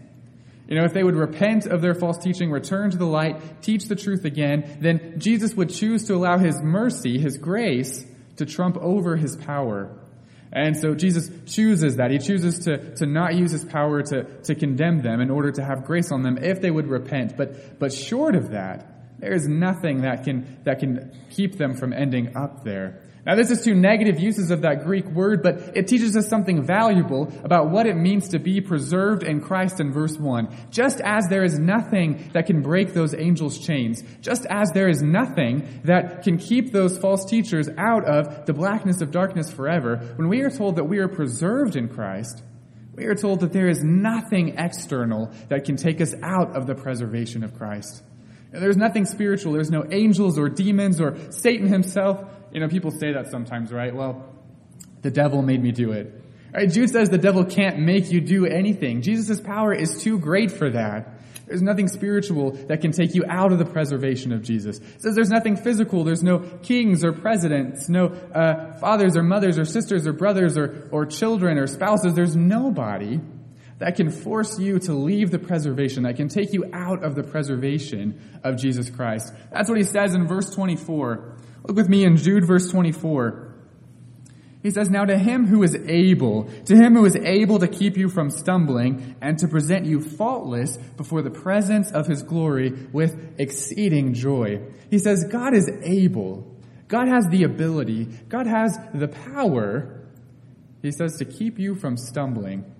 you 0.66 0.76
know, 0.76 0.84
if 0.84 0.94
they 0.94 1.02
would 1.02 1.16
repent 1.16 1.66
of 1.66 1.82
their 1.82 1.94
false 1.94 2.18
teaching, 2.18 2.50
return 2.50 2.90
to 2.90 2.96
the 2.96 3.06
light, 3.06 3.62
teach 3.62 3.84
the 3.84 3.96
truth 3.96 4.24
again, 4.24 4.78
then 4.80 5.18
Jesus 5.18 5.54
would 5.54 5.70
choose 5.70 6.06
to 6.06 6.14
allow 6.14 6.38
His 6.38 6.60
mercy, 6.62 7.18
His 7.18 7.36
grace, 7.36 8.04
to 8.36 8.46
trump 8.46 8.76
over 8.78 9.16
His 9.16 9.36
power. 9.36 9.94
And 10.52 10.76
so 10.76 10.94
Jesus 10.94 11.28
chooses 11.46 11.96
that. 11.96 12.10
He 12.10 12.18
chooses 12.18 12.60
to, 12.60 12.94
to 12.96 13.06
not 13.06 13.34
use 13.34 13.50
His 13.50 13.64
power 13.64 14.02
to, 14.02 14.24
to 14.42 14.54
condemn 14.54 15.02
them 15.02 15.20
in 15.20 15.30
order 15.30 15.50
to 15.52 15.64
have 15.64 15.84
grace 15.84 16.10
on 16.10 16.22
them 16.22 16.38
if 16.38 16.60
they 16.60 16.70
would 16.70 16.86
repent. 16.86 17.36
But, 17.36 17.78
but 17.78 17.92
short 17.92 18.34
of 18.34 18.52
that, 18.52 18.93
there 19.24 19.32
is 19.32 19.48
nothing 19.48 20.02
that 20.02 20.22
can, 20.22 20.58
that 20.64 20.80
can 20.80 21.10
keep 21.30 21.56
them 21.56 21.74
from 21.74 21.94
ending 21.94 22.36
up 22.36 22.62
there. 22.62 23.00
Now 23.24 23.36
this 23.36 23.50
is 23.50 23.64
two 23.64 23.74
negative 23.74 24.20
uses 24.20 24.50
of 24.50 24.60
that 24.60 24.84
Greek 24.84 25.06
word, 25.06 25.42
but 25.42 25.74
it 25.74 25.88
teaches 25.88 26.14
us 26.14 26.28
something 26.28 26.62
valuable 26.62 27.32
about 27.42 27.70
what 27.70 27.86
it 27.86 27.96
means 27.96 28.28
to 28.28 28.38
be 28.38 28.60
preserved 28.60 29.22
in 29.22 29.40
Christ 29.40 29.80
in 29.80 29.94
verse 29.94 30.18
1. 30.18 30.54
Just 30.70 31.00
as 31.00 31.26
there 31.28 31.42
is 31.42 31.58
nothing 31.58 32.28
that 32.34 32.44
can 32.44 32.60
break 32.60 32.92
those 32.92 33.14
angels' 33.14 33.58
chains, 33.58 34.02
just 34.20 34.44
as 34.50 34.70
there 34.74 34.90
is 34.90 35.00
nothing 35.00 35.80
that 35.84 36.22
can 36.22 36.36
keep 36.36 36.70
those 36.70 36.98
false 36.98 37.24
teachers 37.24 37.70
out 37.78 38.04
of 38.04 38.44
the 38.44 38.52
blackness 38.52 39.00
of 39.00 39.10
darkness 39.10 39.50
forever, 39.50 39.96
when 40.16 40.28
we 40.28 40.42
are 40.42 40.50
told 40.50 40.76
that 40.76 40.84
we 40.84 40.98
are 40.98 41.08
preserved 41.08 41.76
in 41.76 41.88
Christ, 41.88 42.42
we 42.94 43.06
are 43.06 43.14
told 43.14 43.40
that 43.40 43.54
there 43.54 43.68
is 43.68 43.82
nothing 43.82 44.58
external 44.58 45.32
that 45.48 45.64
can 45.64 45.76
take 45.76 46.02
us 46.02 46.14
out 46.22 46.54
of 46.54 46.66
the 46.66 46.74
preservation 46.74 47.42
of 47.42 47.56
Christ. 47.56 48.02
There's 48.60 48.76
nothing 48.76 49.04
spiritual. 49.04 49.52
There's 49.52 49.70
no 49.70 49.84
angels 49.90 50.38
or 50.38 50.48
demons 50.48 51.00
or 51.00 51.16
Satan 51.30 51.66
himself. 51.66 52.24
You 52.52 52.60
know, 52.60 52.68
people 52.68 52.90
say 52.90 53.12
that 53.12 53.30
sometimes, 53.30 53.72
right? 53.72 53.94
Well, 53.94 54.32
the 55.02 55.10
devil 55.10 55.42
made 55.42 55.62
me 55.62 55.72
do 55.72 55.92
it. 55.92 56.22
Right? 56.52 56.70
Jude 56.70 56.90
says 56.90 57.10
the 57.10 57.18
devil 57.18 57.44
can't 57.44 57.80
make 57.80 58.12
you 58.12 58.20
do 58.20 58.46
anything. 58.46 59.02
Jesus' 59.02 59.40
power 59.40 59.74
is 59.74 60.02
too 60.02 60.18
great 60.18 60.52
for 60.52 60.70
that. 60.70 61.10
There's 61.46 61.62
nothing 61.62 61.88
spiritual 61.88 62.52
that 62.68 62.80
can 62.80 62.92
take 62.92 63.14
you 63.14 63.24
out 63.28 63.52
of 63.52 63.58
the 63.58 63.66
preservation 63.66 64.32
of 64.32 64.42
Jesus. 64.42 64.78
Says 64.98 65.14
there's 65.14 65.30
nothing 65.30 65.56
physical. 65.56 66.04
There's 66.04 66.22
no 66.22 66.38
kings 66.38 67.04
or 67.04 67.12
presidents, 67.12 67.88
no 67.88 68.06
uh, 68.06 68.72
fathers 68.78 69.16
or 69.16 69.22
mothers 69.22 69.58
or 69.58 69.64
sisters 69.64 70.06
or 70.06 70.12
brothers 70.12 70.56
or, 70.56 70.88
or 70.90 71.04
children 71.04 71.58
or 71.58 71.66
spouses. 71.66 72.14
There's 72.14 72.36
nobody 72.36 73.20
that 73.78 73.96
can 73.96 74.10
force 74.10 74.58
you 74.58 74.78
to 74.80 74.94
leave 74.94 75.30
the 75.30 75.38
preservation, 75.38 76.04
that 76.04 76.16
can 76.16 76.28
take 76.28 76.52
you 76.52 76.64
out 76.72 77.02
of 77.02 77.14
the 77.14 77.22
preservation 77.22 78.20
of 78.42 78.56
Jesus 78.56 78.90
Christ. 78.90 79.32
That's 79.50 79.68
what 79.68 79.78
he 79.78 79.84
says 79.84 80.14
in 80.14 80.26
verse 80.26 80.54
24. 80.54 81.36
Look 81.66 81.76
with 81.76 81.88
me 81.88 82.04
in 82.04 82.16
Jude 82.16 82.44
verse 82.44 82.70
24. 82.70 83.54
He 84.62 84.70
says, 84.70 84.88
Now 84.88 85.04
to 85.04 85.18
him 85.18 85.46
who 85.46 85.62
is 85.62 85.76
able, 85.76 86.44
to 86.64 86.74
him 86.74 86.94
who 86.94 87.04
is 87.04 87.16
able 87.16 87.58
to 87.58 87.68
keep 87.68 87.98
you 87.98 88.08
from 88.08 88.30
stumbling 88.30 89.14
and 89.20 89.38
to 89.38 89.48
present 89.48 89.84
you 89.84 90.00
faultless 90.00 90.78
before 90.96 91.20
the 91.20 91.30
presence 91.30 91.90
of 91.92 92.06
his 92.06 92.22
glory 92.22 92.70
with 92.90 93.34
exceeding 93.38 94.14
joy. 94.14 94.62
He 94.90 94.98
says, 94.98 95.26
God 95.30 95.52
is 95.54 95.70
able. 95.82 96.50
God 96.88 97.08
has 97.08 97.28
the 97.28 97.42
ability. 97.42 98.06
God 98.28 98.46
has 98.46 98.78
the 98.94 99.08
power. 99.08 100.00
He 100.80 100.92
says 100.92 101.18
to 101.18 101.26
keep 101.26 101.58
you 101.58 101.74
from 101.74 101.98
stumbling. 101.98 102.73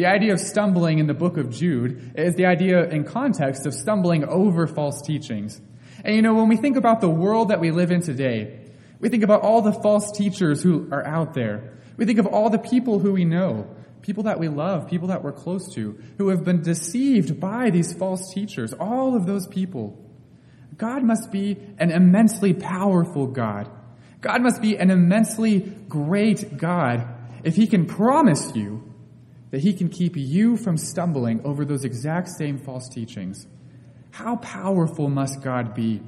The 0.00 0.06
idea 0.06 0.32
of 0.32 0.40
stumbling 0.40 0.98
in 0.98 1.08
the 1.08 1.12
book 1.12 1.36
of 1.36 1.50
Jude 1.50 2.12
is 2.16 2.34
the 2.34 2.46
idea 2.46 2.88
in 2.88 3.04
context 3.04 3.66
of 3.66 3.74
stumbling 3.74 4.24
over 4.24 4.66
false 4.66 5.02
teachings. 5.02 5.60
And 6.02 6.16
you 6.16 6.22
know, 6.22 6.32
when 6.32 6.48
we 6.48 6.56
think 6.56 6.78
about 6.78 7.02
the 7.02 7.10
world 7.10 7.50
that 7.50 7.60
we 7.60 7.70
live 7.70 7.90
in 7.90 8.00
today, 8.00 8.60
we 8.98 9.10
think 9.10 9.22
about 9.22 9.42
all 9.42 9.60
the 9.60 9.74
false 9.74 10.10
teachers 10.10 10.62
who 10.62 10.88
are 10.90 11.06
out 11.06 11.34
there. 11.34 11.74
We 11.98 12.06
think 12.06 12.18
of 12.18 12.26
all 12.26 12.48
the 12.48 12.58
people 12.58 12.98
who 12.98 13.12
we 13.12 13.26
know, 13.26 13.68
people 14.00 14.22
that 14.22 14.40
we 14.40 14.48
love, 14.48 14.88
people 14.88 15.08
that 15.08 15.22
we're 15.22 15.32
close 15.32 15.70
to, 15.74 16.02
who 16.16 16.28
have 16.30 16.44
been 16.44 16.62
deceived 16.62 17.38
by 17.38 17.68
these 17.68 17.92
false 17.92 18.32
teachers, 18.32 18.72
all 18.72 19.14
of 19.14 19.26
those 19.26 19.46
people. 19.48 20.02
God 20.78 21.02
must 21.02 21.30
be 21.30 21.58
an 21.76 21.90
immensely 21.90 22.54
powerful 22.54 23.26
God. 23.26 23.70
God 24.22 24.40
must 24.40 24.62
be 24.62 24.78
an 24.78 24.90
immensely 24.90 25.58
great 25.90 26.56
God 26.56 27.06
if 27.44 27.54
He 27.54 27.66
can 27.66 27.84
promise 27.84 28.56
you 28.56 28.89
that 29.50 29.60
He 29.60 29.72
can 29.72 29.88
keep 29.88 30.16
you 30.16 30.56
from 30.56 30.76
stumbling 30.76 31.44
over 31.44 31.64
those 31.64 31.84
exact 31.84 32.28
same 32.28 32.58
false 32.58 32.88
teachings. 32.88 33.46
How 34.12 34.36
powerful 34.36 35.08
must 35.08 35.42
God 35.42 35.74
be? 35.74 36.02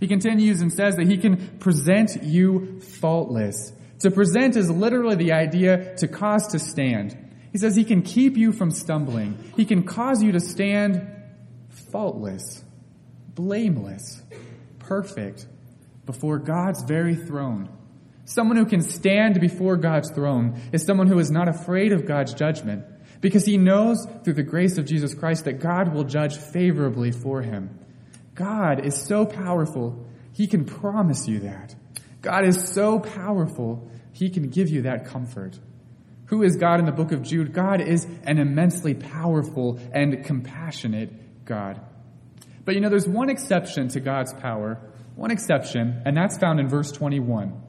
He 0.00 0.06
continues 0.06 0.60
and 0.60 0.72
says 0.72 0.96
that 0.96 1.06
He 1.06 1.18
can 1.18 1.58
present 1.58 2.22
you 2.22 2.80
faultless. 2.80 3.72
To 4.00 4.10
present 4.10 4.56
is 4.56 4.70
literally 4.70 5.16
the 5.16 5.32
idea 5.32 5.96
to 5.96 6.08
cause 6.08 6.46
to 6.48 6.58
stand. 6.58 7.16
He 7.52 7.58
says 7.58 7.74
He 7.74 7.84
can 7.84 8.02
keep 8.02 8.36
you 8.36 8.52
from 8.52 8.70
stumbling. 8.70 9.52
He 9.56 9.64
can 9.64 9.82
cause 9.82 10.22
you 10.22 10.32
to 10.32 10.40
stand 10.40 11.08
faultless, 11.90 12.64
blameless, 13.34 14.22
perfect 14.78 15.46
before 16.06 16.38
God's 16.38 16.82
very 16.82 17.16
throne. 17.16 17.68
Someone 18.28 18.58
who 18.58 18.66
can 18.66 18.82
stand 18.82 19.40
before 19.40 19.78
God's 19.78 20.10
throne 20.10 20.60
is 20.70 20.84
someone 20.84 21.06
who 21.06 21.18
is 21.18 21.30
not 21.30 21.48
afraid 21.48 21.92
of 21.92 22.04
God's 22.04 22.34
judgment 22.34 22.84
because 23.22 23.46
he 23.46 23.56
knows 23.56 24.06
through 24.22 24.34
the 24.34 24.42
grace 24.42 24.76
of 24.76 24.84
Jesus 24.84 25.14
Christ 25.14 25.46
that 25.46 25.60
God 25.60 25.94
will 25.94 26.04
judge 26.04 26.36
favorably 26.36 27.10
for 27.10 27.40
him. 27.40 27.78
God 28.34 28.84
is 28.84 29.02
so 29.02 29.24
powerful, 29.24 30.06
he 30.34 30.46
can 30.46 30.66
promise 30.66 31.26
you 31.26 31.38
that. 31.38 31.74
God 32.20 32.44
is 32.44 32.68
so 32.68 32.98
powerful, 32.98 33.90
he 34.12 34.28
can 34.28 34.50
give 34.50 34.68
you 34.68 34.82
that 34.82 35.06
comfort. 35.06 35.58
Who 36.26 36.42
is 36.42 36.56
God 36.56 36.80
in 36.80 36.84
the 36.84 36.92
book 36.92 37.12
of 37.12 37.22
Jude? 37.22 37.54
God 37.54 37.80
is 37.80 38.06
an 38.24 38.38
immensely 38.38 38.92
powerful 38.92 39.80
and 39.90 40.22
compassionate 40.22 41.46
God. 41.46 41.80
But 42.66 42.74
you 42.74 42.82
know, 42.82 42.90
there's 42.90 43.08
one 43.08 43.30
exception 43.30 43.88
to 43.88 44.00
God's 44.00 44.34
power, 44.34 44.78
one 45.16 45.30
exception, 45.30 46.02
and 46.04 46.14
that's 46.14 46.36
found 46.36 46.60
in 46.60 46.68
verse 46.68 46.92
21. 46.92 47.62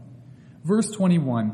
Verse 0.63 0.89
21. 0.91 1.53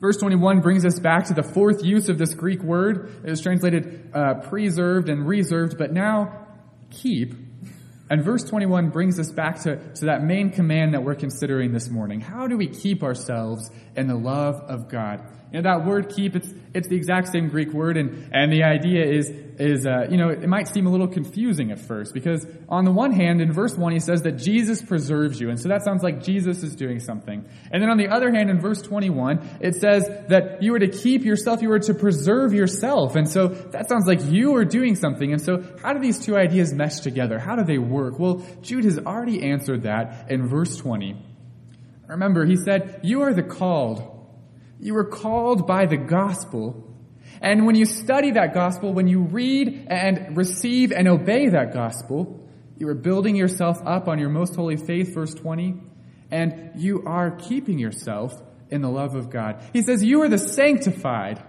Verse 0.00 0.16
21 0.18 0.60
brings 0.60 0.84
us 0.84 1.00
back 1.00 1.26
to 1.26 1.34
the 1.34 1.42
fourth 1.42 1.84
use 1.84 2.08
of 2.08 2.18
this 2.18 2.32
Greek 2.34 2.62
word. 2.62 3.12
It 3.24 3.30
is 3.30 3.40
translated 3.40 4.10
uh, 4.14 4.34
preserved 4.34 5.08
and 5.08 5.26
reserved, 5.26 5.76
but 5.76 5.92
now 5.92 6.46
keep. 6.90 7.34
And 8.10 8.24
verse 8.24 8.44
21 8.44 8.90
brings 8.90 9.18
us 9.18 9.30
back 9.32 9.60
to, 9.62 9.76
to 9.94 10.06
that 10.06 10.22
main 10.22 10.50
command 10.50 10.94
that 10.94 11.02
we're 11.02 11.16
considering 11.16 11.72
this 11.72 11.90
morning. 11.90 12.20
How 12.20 12.46
do 12.46 12.56
we 12.56 12.68
keep 12.68 13.02
ourselves 13.02 13.70
in 13.96 14.06
the 14.06 14.14
love 14.14 14.54
of 14.54 14.88
God? 14.88 15.20
You 15.52 15.62
know, 15.62 15.70
that 15.70 15.86
word 15.86 16.10
keep, 16.14 16.36
it's, 16.36 16.52
it's 16.74 16.88
the 16.88 16.96
exact 16.96 17.28
same 17.28 17.48
Greek 17.48 17.72
word, 17.72 17.96
and, 17.96 18.30
and 18.34 18.52
the 18.52 18.64
idea 18.64 19.02
is, 19.04 19.30
is 19.30 19.86
uh, 19.86 20.06
you 20.10 20.18
know, 20.18 20.28
it 20.28 20.46
might 20.46 20.68
seem 20.68 20.86
a 20.86 20.90
little 20.90 21.08
confusing 21.08 21.70
at 21.70 21.80
first, 21.80 22.12
because 22.12 22.46
on 22.68 22.84
the 22.84 22.90
one 22.90 23.12
hand, 23.12 23.40
in 23.40 23.50
verse 23.50 23.74
1, 23.74 23.92
he 23.92 23.98
says 23.98 24.22
that 24.22 24.32
Jesus 24.32 24.82
preserves 24.82 25.40
you, 25.40 25.48
and 25.48 25.58
so 25.58 25.70
that 25.70 25.84
sounds 25.84 26.02
like 26.02 26.22
Jesus 26.22 26.62
is 26.62 26.76
doing 26.76 27.00
something. 27.00 27.48
And 27.72 27.82
then 27.82 27.88
on 27.88 27.96
the 27.96 28.08
other 28.08 28.30
hand, 28.30 28.50
in 28.50 28.60
verse 28.60 28.82
21, 28.82 29.58
it 29.62 29.76
says 29.76 30.06
that 30.28 30.62
you 30.62 30.74
are 30.74 30.78
to 30.78 30.88
keep 30.88 31.24
yourself, 31.24 31.62
you 31.62 31.72
are 31.72 31.78
to 31.78 31.94
preserve 31.94 32.52
yourself, 32.52 33.16
and 33.16 33.26
so 33.26 33.48
that 33.48 33.88
sounds 33.88 34.06
like 34.06 34.22
you 34.26 34.54
are 34.56 34.66
doing 34.66 34.96
something, 34.96 35.32
and 35.32 35.40
so 35.40 35.64
how 35.82 35.94
do 35.94 35.98
these 35.98 36.18
two 36.18 36.36
ideas 36.36 36.74
mesh 36.74 37.00
together? 37.00 37.38
How 37.38 37.56
do 37.56 37.64
they 37.64 37.78
work? 37.78 38.18
Well, 38.18 38.44
Jude 38.60 38.84
has 38.84 38.98
already 38.98 39.50
answered 39.50 39.84
that 39.84 40.30
in 40.30 40.46
verse 40.46 40.76
20. 40.76 41.24
Remember, 42.06 42.44
he 42.44 42.56
said, 42.56 43.00
you 43.02 43.22
are 43.22 43.32
the 43.32 43.42
called, 43.42 44.17
you 44.80 44.94
were 44.94 45.04
called 45.04 45.66
by 45.66 45.86
the 45.86 45.96
gospel. 45.96 46.84
And 47.40 47.66
when 47.66 47.74
you 47.74 47.84
study 47.84 48.32
that 48.32 48.54
gospel, 48.54 48.92
when 48.92 49.06
you 49.06 49.22
read 49.22 49.86
and 49.88 50.36
receive 50.36 50.92
and 50.92 51.08
obey 51.08 51.48
that 51.48 51.72
gospel, 51.72 52.48
you 52.76 52.88
are 52.88 52.94
building 52.94 53.36
yourself 53.36 53.78
up 53.84 54.08
on 54.08 54.18
your 54.18 54.28
most 54.28 54.54
holy 54.54 54.76
faith, 54.76 55.14
verse 55.14 55.34
20, 55.34 55.74
and 56.30 56.72
you 56.76 57.02
are 57.06 57.32
keeping 57.32 57.78
yourself 57.78 58.32
in 58.70 58.82
the 58.82 58.88
love 58.88 59.14
of 59.14 59.30
God. 59.30 59.62
He 59.72 59.82
says, 59.82 60.02
You 60.04 60.22
are 60.22 60.28
the 60.28 60.38
sanctified. 60.38 61.42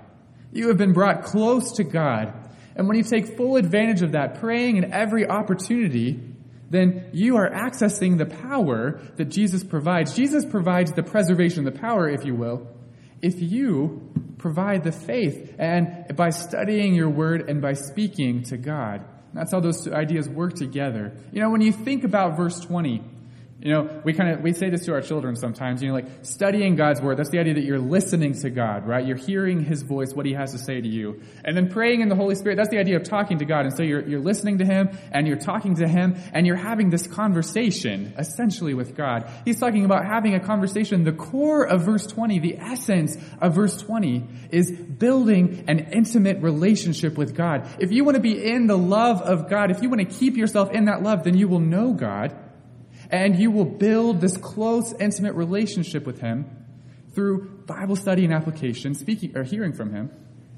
You 0.52 0.70
have 0.70 0.78
been 0.78 0.94
brought 0.94 1.24
close 1.24 1.74
to 1.74 1.84
God. 1.84 2.34
And 2.76 2.88
when 2.88 2.98
you 2.98 3.04
take 3.04 3.38
full 3.38 3.58
advantage 3.58 4.02
of 4.02 4.14
that, 4.14 4.40
praying 4.40 4.78
in 4.78 4.92
every 4.92 5.28
opportunity, 5.28 6.20
then 6.70 7.10
you 7.14 7.38
are 7.38 7.50
accessing 7.50 8.18
the 8.18 8.26
power 8.26 9.02
that 9.18 9.26
Jesus 9.26 9.64
provides. 9.64 10.16
Jesus 10.16 10.46
provides 10.46 10.92
the 10.94 11.04
preservation, 11.04 11.66
the 11.66 11.72
power, 11.72 12.10
if 12.10 12.26
you 12.26 12.36
will, 12.36 12.68
if 13.22 13.42
you 13.42 14.10
provide 14.38 14.84
the 14.84 14.92
faith 14.92 15.56
and 15.60 16.16
by 16.16 16.30
studying 16.30 16.96
your 16.96 17.10
word 17.10 17.50
and 17.50 17.62
by 17.62 17.74
speaking 17.74 18.44
to 18.44 18.58
God. 18.58 19.04
That's 19.34 19.52
how 19.52 19.60
those 19.60 19.84
two 19.84 19.94
ideas 19.94 20.28
work 20.28 20.56
together. 20.56 21.14
You 21.32 21.42
know, 21.42 21.50
when 21.50 21.62
you 21.62 21.72
think 21.72 22.04
about 22.04 22.36
verse 22.36 22.60
20, 22.60 23.04
you 23.62 23.74
know, 23.74 24.02
we 24.06 24.14
kind 24.14 24.30
of, 24.30 24.42
we 24.42 24.54
say 24.54 24.70
this 24.70 24.86
to 24.86 24.94
our 24.94 25.02
children 25.02 25.36
sometimes, 25.36 25.82
you 25.82 25.90
know, 25.90 25.94
like 25.94 26.08
studying 26.22 26.78
God's 26.78 27.02
word. 27.02 27.18
That's 27.18 27.30
the 27.30 27.40
idea 27.40 27.56
that 27.56 27.66
you're 27.66 27.78
listening 27.78 28.34
to 28.40 28.50
God, 28.50 28.88
right? 28.88 29.06
You're 29.06 29.18
hearing 29.18 29.60
his 29.62 29.82
voice, 29.82 30.14
what 30.14 30.26
he 30.26 30.32
has 30.32 30.54
to 30.54 30.58
say 30.58 30.80
to 30.80 30.88
you. 30.88 31.22
And 31.44 31.58
then 31.58 31.68
praying 31.68 32.00
in 32.00 32.08
the 32.08 32.16
Holy 32.16 32.36
Spirit, 32.36 32.56
that's 32.56 32.70
the 32.70 32.78
idea 32.78 32.96
of 32.96 33.04
talking 33.04 33.40
to 33.40 33.46
God. 33.46 33.66
And 33.66 33.76
so 33.76 33.84
you're, 33.84 34.08
you're 34.08 34.22
listening 34.22 34.60
to 34.60 34.66
him 34.66 34.98
and 35.12 35.28
you're 35.28 35.36
talking 35.36 35.76
to 35.76 35.90
him 35.90 36.16
and 36.32 36.48
you're 36.48 36.56
having 36.56 36.90
this 36.90 37.06
conversation 37.06 38.14
essentially 38.18 38.74
with 38.74 38.96
God. 38.96 39.30
He's 39.44 39.60
talking 39.60 39.84
about 39.84 40.06
having 40.06 40.36
a 40.36 40.40
conversation. 40.40 41.04
The 41.04 41.12
core 41.12 41.66
of 41.68 41.82
verse 41.82 42.08
20, 42.08 42.40
the 42.40 42.60
essence 42.60 43.18
of 43.42 43.56
verse 43.56 43.76
20 43.82 44.26
is 44.52 44.72
building 44.72 45.66
an 45.68 45.80
intimate 45.92 46.42
relationship 46.42 47.18
with 47.18 47.36
God. 47.36 47.68
If 47.78 47.92
you 47.92 48.06
want 48.06 48.16
to 48.16 48.22
be 48.22 48.42
in 48.42 48.68
the 48.68 48.78
love 48.78 49.22
of 49.22 49.50
God, 49.50 49.70
if 49.70 49.84
you 49.84 49.90
want 49.90 50.00
to 50.00 50.18
keep 50.18 50.38
yourself 50.38 50.72
in 50.72 50.86
that 50.86 51.04
love, 51.04 51.26
then 51.26 51.38
you 51.38 51.50
will 51.50 51.60
know 51.60 51.92
God 51.92 52.34
and 53.10 53.38
you 53.40 53.52
will 53.52 53.66
build 53.66 54.22
this 54.22 54.38
close, 54.38 54.94
intimate 54.94 55.34
relationship 55.34 56.06
with 56.06 56.20
Him 56.20 56.46
through 57.14 57.50
Bible 57.66 57.96
study 57.96 58.24
and 58.24 58.34
application, 58.34 58.94
speaking 58.96 59.36
or 59.36 59.44
hearing 59.44 59.74
from 59.74 59.94
Him, 59.94 60.12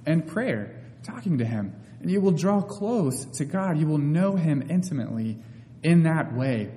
and 0.06 0.28
prayer, 0.28 0.82
talking 1.04 1.38
to 1.38 1.46
Him. 1.46 1.74
And 2.02 2.10
you 2.10 2.20
will 2.20 2.32
draw 2.32 2.62
close 2.62 3.26
to 3.38 3.46
God. 3.46 3.78
You 3.78 3.88
will 3.88 3.98
know 3.98 4.36
Him 4.36 4.68
intimately 4.70 5.38
in 5.84 6.04
that 6.04 6.34
way. 6.34 6.72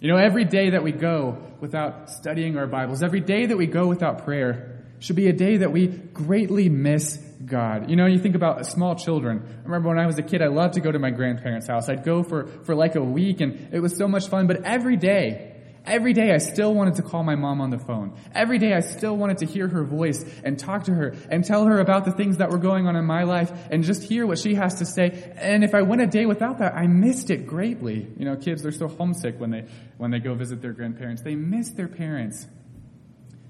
You 0.00 0.08
know, 0.08 0.16
every 0.16 0.44
day 0.44 0.70
that 0.70 0.82
we 0.82 0.92
go 0.92 1.38
without 1.60 2.10
studying 2.10 2.58
our 2.58 2.66
Bibles, 2.66 3.02
every 3.02 3.20
day 3.20 3.46
that 3.46 3.56
we 3.56 3.66
go 3.66 3.86
without 3.86 4.24
prayer, 4.24 4.82
should 4.98 5.16
be 5.16 5.28
a 5.28 5.32
day 5.32 5.58
that 5.58 5.72
we 5.72 5.86
greatly 5.86 6.68
miss 6.68 7.18
God. 7.44 7.90
You 7.90 7.96
know, 7.96 8.06
you 8.06 8.18
think 8.18 8.34
about 8.34 8.66
small 8.66 8.94
children. 8.94 9.42
I 9.46 9.62
remember 9.64 9.88
when 9.88 9.98
I 9.98 10.06
was 10.06 10.18
a 10.18 10.22
kid, 10.22 10.42
I 10.42 10.48
loved 10.48 10.74
to 10.74 10.80
go 10.80 10.90
to 10.90 10.98
my 10.98 11.10
grandparents' 11.10 11.66
house. 11.66 11.88
I'd 11.88 12.04
go 12.04 12.22
for, 12.22 12.46
for 12.64 12.74
like 12.74 12.94
a 12.94 13.02
week 13.02 13.40
and 13.40 13.72
it 13.72 13.80
was 13.80 13.96
so 13.96 14.08
much 14.08 14.28
fun, 14.28 14.46
but 14.46 14.64
every 14.64 14.96
day, 14.96 15.52
every 15.84 16.12
day 16.12 16.32
I 16.32 16.38
still 16.38 16.74
wanted 16.74 16.94
to 16.96 17.02
call 17.02 17.22
my 17.22 17.34
mom 17.34 17.60
on 17.60 17.70
the 17.70 17.78
phone. 17.78 18.16
Every 18.34 18.58
day 18.58 18.72
I 18.72 18.80
still 18.80 19.16
wanted 19.16 19.38
to 19.38 19.46
hear 19.46 19.68
her 19.68 19.84
voice 19.84 20.24
and 20.42 20.58
talk 20.58 20.84
to 20.84 20.94
her 20.94 21.14
and 21.30 21.44
tell 21.44 21.66
her 21.66 21.80
about 21.80 22.04
the 22.04 22.12
things 22.12 22.38
that 22.38 22.50
were 22.50 22.58
going 22.58 22.86
on 22.86 22.96
in 22.96 23.04
my 23.04 23.24
life 23.24 23.52
and 23.70 23.84
just 23.84 24.02
hear 24.02 24.26
what 24.26 24.38
she 24.38 24.54
has 24.54 24.78
to 24.78 24.86
say. 24.86 25.32
And 25.36 25.64
if 25.64 25.74
I 25.74 25.82
went 25.82 26.02
a 26.02 26.06
day 26.06 26.26
without 26.26 26.58
that, 26.58 26.74
I 26.74 26.86
missed 26.86 27.30
it 27.30 27.46
greatly. 27.46 28.08
You 28.16 28.24
know, 28.24 28.36
kids, 28.36 28.62
they're 28.62 28.72
so 28.72 28.88
homesick 28.88 29.38
when 29.38 29.50
they, 29.50 29.66
when 29.98 30.10
they 30.10 30.20
go 30.20 30.34
visit 30.34 30.62
their 30.62 30.72
grandparents. 30.72 31.22
They 31.22 31.34
miss 31.34 31.70
their 31.70 31.88
parents. 31.88 32.46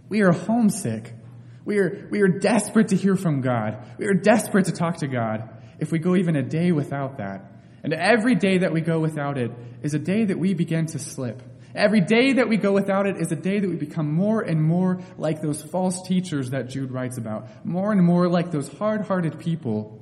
We 0.09 0.23
are 0.23 0.33
homesick 0.33 1.13
we 1.65 1.79
are, 1.79 2.07
we 2.11 2.21
are 2.21 2.29
desperate 2.29 2.89
to 2.89 2.97
hear 2.97 3.17
from 3.17 3.41
God. 3.41 3.79
We 3.99 4.07
are 4.07 4.15
desperate 4.15 4.67
to 4.67 4.73
talk 4.73 4.99
to 4.99 5.07
God 5.07 5.49
if 5.79 5.91
we 5.91 5.99
go 5.99 6.15
even 6.17 6.37
a 6.37 6.43
day 6.43 6.73
without 6.73 7.19
that. 7.19 7.51
And 7.83 7.93
every 7.93 8.35
day 8.35 8.59
that 8.59 8.73
we 8.73 8.81
go 8.81 9.01
without 9.01 9.39
it 9.39 9.51
is 9.83 9.95
a 9.95 9.99
day 9.99 10.25
that 10.27 10.39
we 10.39 10.55
begin 10.55 10.87
to 10.87 10.99
slip. 10.99 11.43
Every 11.75 12.01
day 12.01 12.35
that 12.35 12.49
we 12.49 12.57
go 12.57 12.73
without 12.73 13.07
it 13.07 13.17
is 13.17 13.33
a 13.33 13.37
day 13.37 13.59
that 13.59 13.69
we 13.69 13.77
become 13.77 14.13
more 14.13 14.41
and 14.41 14.63
more 14.63 15.01
like 15.19 15.43
those 15.43 15.61
false 15.61 16.07
teachers 16.07 16.51
that 16.51 16.69
Jude 16.69 16.93
writes 16.93 17.19
about. 17.19 17.67
More 17.67 17.93
and 17.93 18.03
more 18.03 18.29
like 18.29 18.51
those 18.53 18.69
hard-hearted 18.69 19.39
people 19.41 20.01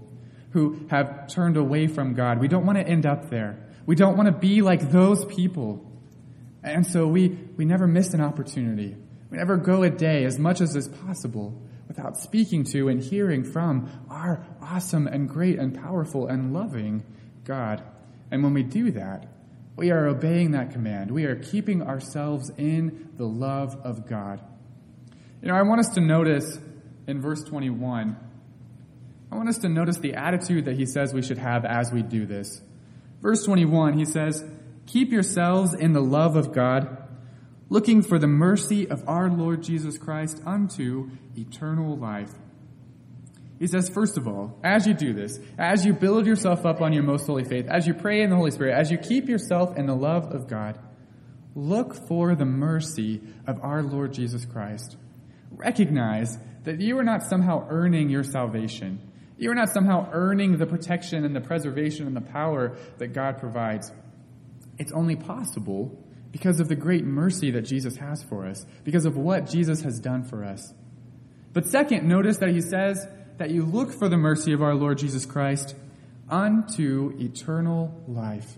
who 0.51 0.87
have 0.90 1.29
turned 1.29 1.57
away 1.57 1.87
from 1.87 2.14
God. 2.14 2.40
We 2.40 2.48
don't 2.48 2.66
want 2.66 2.79
to 2.79 2.87
end 2.87 3.07
up 3.07 3.31
there. 3.31 3.59
We 3.87 3.96
don't 3.96 4.16
want 4.16 4.27
to 4.27 4.33
be 4.33 4.62
like 4.62 4.90
those 4.90 5.25
people. 5.25 5.90
And 6.62 6.87
so 6.87 7.07
we, 7.07 7.31
we 7.57 7.64
never 7.64 7.87
miss 7.87 8.12
an 8.14 8.20
opportunity 8.20 8.96
we 9.33 9.38
never 9.38 9.57
go 9.57 9.83
a 9.83 9.88
day 9.88 10.27
as 10.27 10.38
much 10.38 10.61
as 10.61 10.77
is 10.77 10.88
possible 10.88 11.59
without 11.88 12.18
speaking 12.18 12.64
to 12.64 12.88
and 12.88 13.03
hearing 13.03 13.45
from 13.45 13.88
our 14.11 14.45
awesome 14.61 15.07
and 15.07 15.27
great 15.27 15.59
and 15.59 15.75
powerful 15.75 16.27
and 16.27 16.53
loving 16.53 17.03
God. 17.45 17.83
And 18.31 18.42
when 18.42 18.53
we 18.53 18.62
do 18.62 18.90
that, 18.90 19.27
we 19.75 19.90
are 19.90 20.07
obeying 20.07 20.51
that 20.51 20.73
command. 20.73 21.11
We 21.11 21.25
are 21.25 21.37
keeping 21.37 21.83
ourselves 21.83 22.51
in 22.59 23.09
the 23.16 23.25
love 23.25 23.75
of 23.85 24.07
God. 24.07 24.42
You 25.40 25.49
know, 25.49 25.55
I 25.55 25.62
want 25.62 25.81
us 25.81 25.88
to 25.95 26.03
notice 26.03 26.59
in 27.07 27.23
verse 27.23 27.42
21, 27.42 28.14
I 29.31 29.35
want 29.35 29.49
us 29.49 29.59
to 29.59 29.71
notice 29.71 29.97
the 29.97 30.12
attitude 30.12 30.66
that 30.66 30.77
he 30.77 30.85
says 30.85 31.14
we 31.14 31.23
should 31.23 31.38
have 31.38 31.64
as 31.64 31.90
we 31.90 32.03
do 32.03 32.27
this. 32.27 32.61
Verse 33.23 33.42
21, 33.47 33.95
he 33.95 34.05
says, 34.05 34.45
Keep 34.85 35.11
yourselves 35.11 35.73
in 35.73 35.95
the 35.95 36.03
love 36.03 36.37
of 36.37 36.53
God 36.53 37.02
looking 37.73 38.03
for 38.03 38.19
the 38.19 38.27
mercy 38.27 38.87
of 38.87 39.03
our 39.09 39.31
Lord 39.31 39.63
Jesus 39.63 39.97
Christ 39.97 40.43
unto 40.45 41.09
eternal 41.35 41.97
life. 41.97 42.31
He 43.59 43.67
says, 43.67 43.89
first 43.89 44.19
of 44.19 44.29
all, 44.29 44.59
as 44.63 44.87
you 44.87 44.93
do 44.93 45.15
this, 45.15 45.39
as 45.57 45.87
you 45.87 45.95
build 45.95 46.27
yourself 46.27 46.67
up 46.67 46.83
on 46.83 46.93
your 46.93 47.03
most 47.03 47.27
holy 47.27 47.45
faith, 47.45 47.67
as 47.71 47.87
you 47.87 47.95
pray 47.95 48.21
in 48.21 48.29
the 48.29 48.37
Holy 48.37 48.51
Spirit, 48.51 48.79
as 48.79 48.91
you 48.91 48.99
keep 48.99 49.27
yourself 49.27 49.75
in 49.79 49.87
the 49.87 49.95
love 49.95 50.35
of 50.35 50.49
God, 50.49 50.79
look 51.55 51.95
for 52.09 52.35
the 52.35 52.45
mercy 52.45 53.23
of 53.47 53.59
our 53.63 53.83
Lord 53.83 54.13
Jesus 54.13 54.45
Christ. 54.45 54.99
Recognize 55.51 56.37
that 56.65 56.79
you 56.79 56.99
are 56.99 57.05
not 57.05 57.23
somehow 57.23 57.67
earning 57.71 58.11
your 58.11 58.25
salvation. 58.25 59.01
You 59.39 59.51
are 59.51 59.55
not 59.55 59.71
somehow 59.71 60.11
earning 60.13 60.59
the 60.59 60.67
protection 60.67 61.25
and 61.25 61.35
the 61.35 61.41
preservation 61.41 62.07
and 62.07 62.15
the 62.15 62.21
power 62.21 62.77
that 62.99 63.15
God 63.15 63.39
provides. 63.39 63.91
It's 64.77 64.93
only 64.93 65.17
possible 65.17 66.02
because 66.33 66.59
of 66.59 66.68
the 66.68 66.75
great 66.75 67.05
mercy 67.05 67.51
that 67.53 67.62
Jesus 67.62 67.97
has 67.97 68.23
for 68.23 68.47
us, 68.47 68.64
because 68.85 69.05
of 69.05 69.16
what 69.16 69.49
Jesus 69.49 69.83
has 69.83 70.01
done 70.01 70.25
for 70.25 70.45
us. 70.45 70.73
But 71.53 71.66
second, 71.66 72.09
notice 72.09 72.38
that 72.38 72.49
he 72.49 72.62
says 72.62 73.07
that 73.37 73.51
you 73.51 73.64
look 73.64 73.92
for 73.92 74.09
the 74.09 74.16
mercy 74.16 74.53
of 74.53 74.62
our 74.62 74.75
Lord 74.75 74.99
Jesus 74.99 75.27
Christ 75.27 75.77
unto 76.31 77.14
eternal 77.18 78.03
life. 78.09 78.57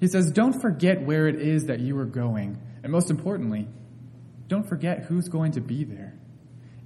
He 0.00 0.08
says, 0.08 0.30
don't 0.30 0.60
forget 0.60 1.02
where 1.02 1.28
it 1.28 1.36
is 1.36 1.66
that 1.66 1.80
you 1.80 1.98
are 1.98 2.06
going. 2.06 2.58
And 2.82 2.90
most 2.90 3.10
importantly, 3.10 3.68
don't 4.48 4.68
forget 4.68 5.04
who's 5.04 5.28
going 5.28 5.52
to 5.52 5.60
be 5.60 5.84
there. 5.84 6.14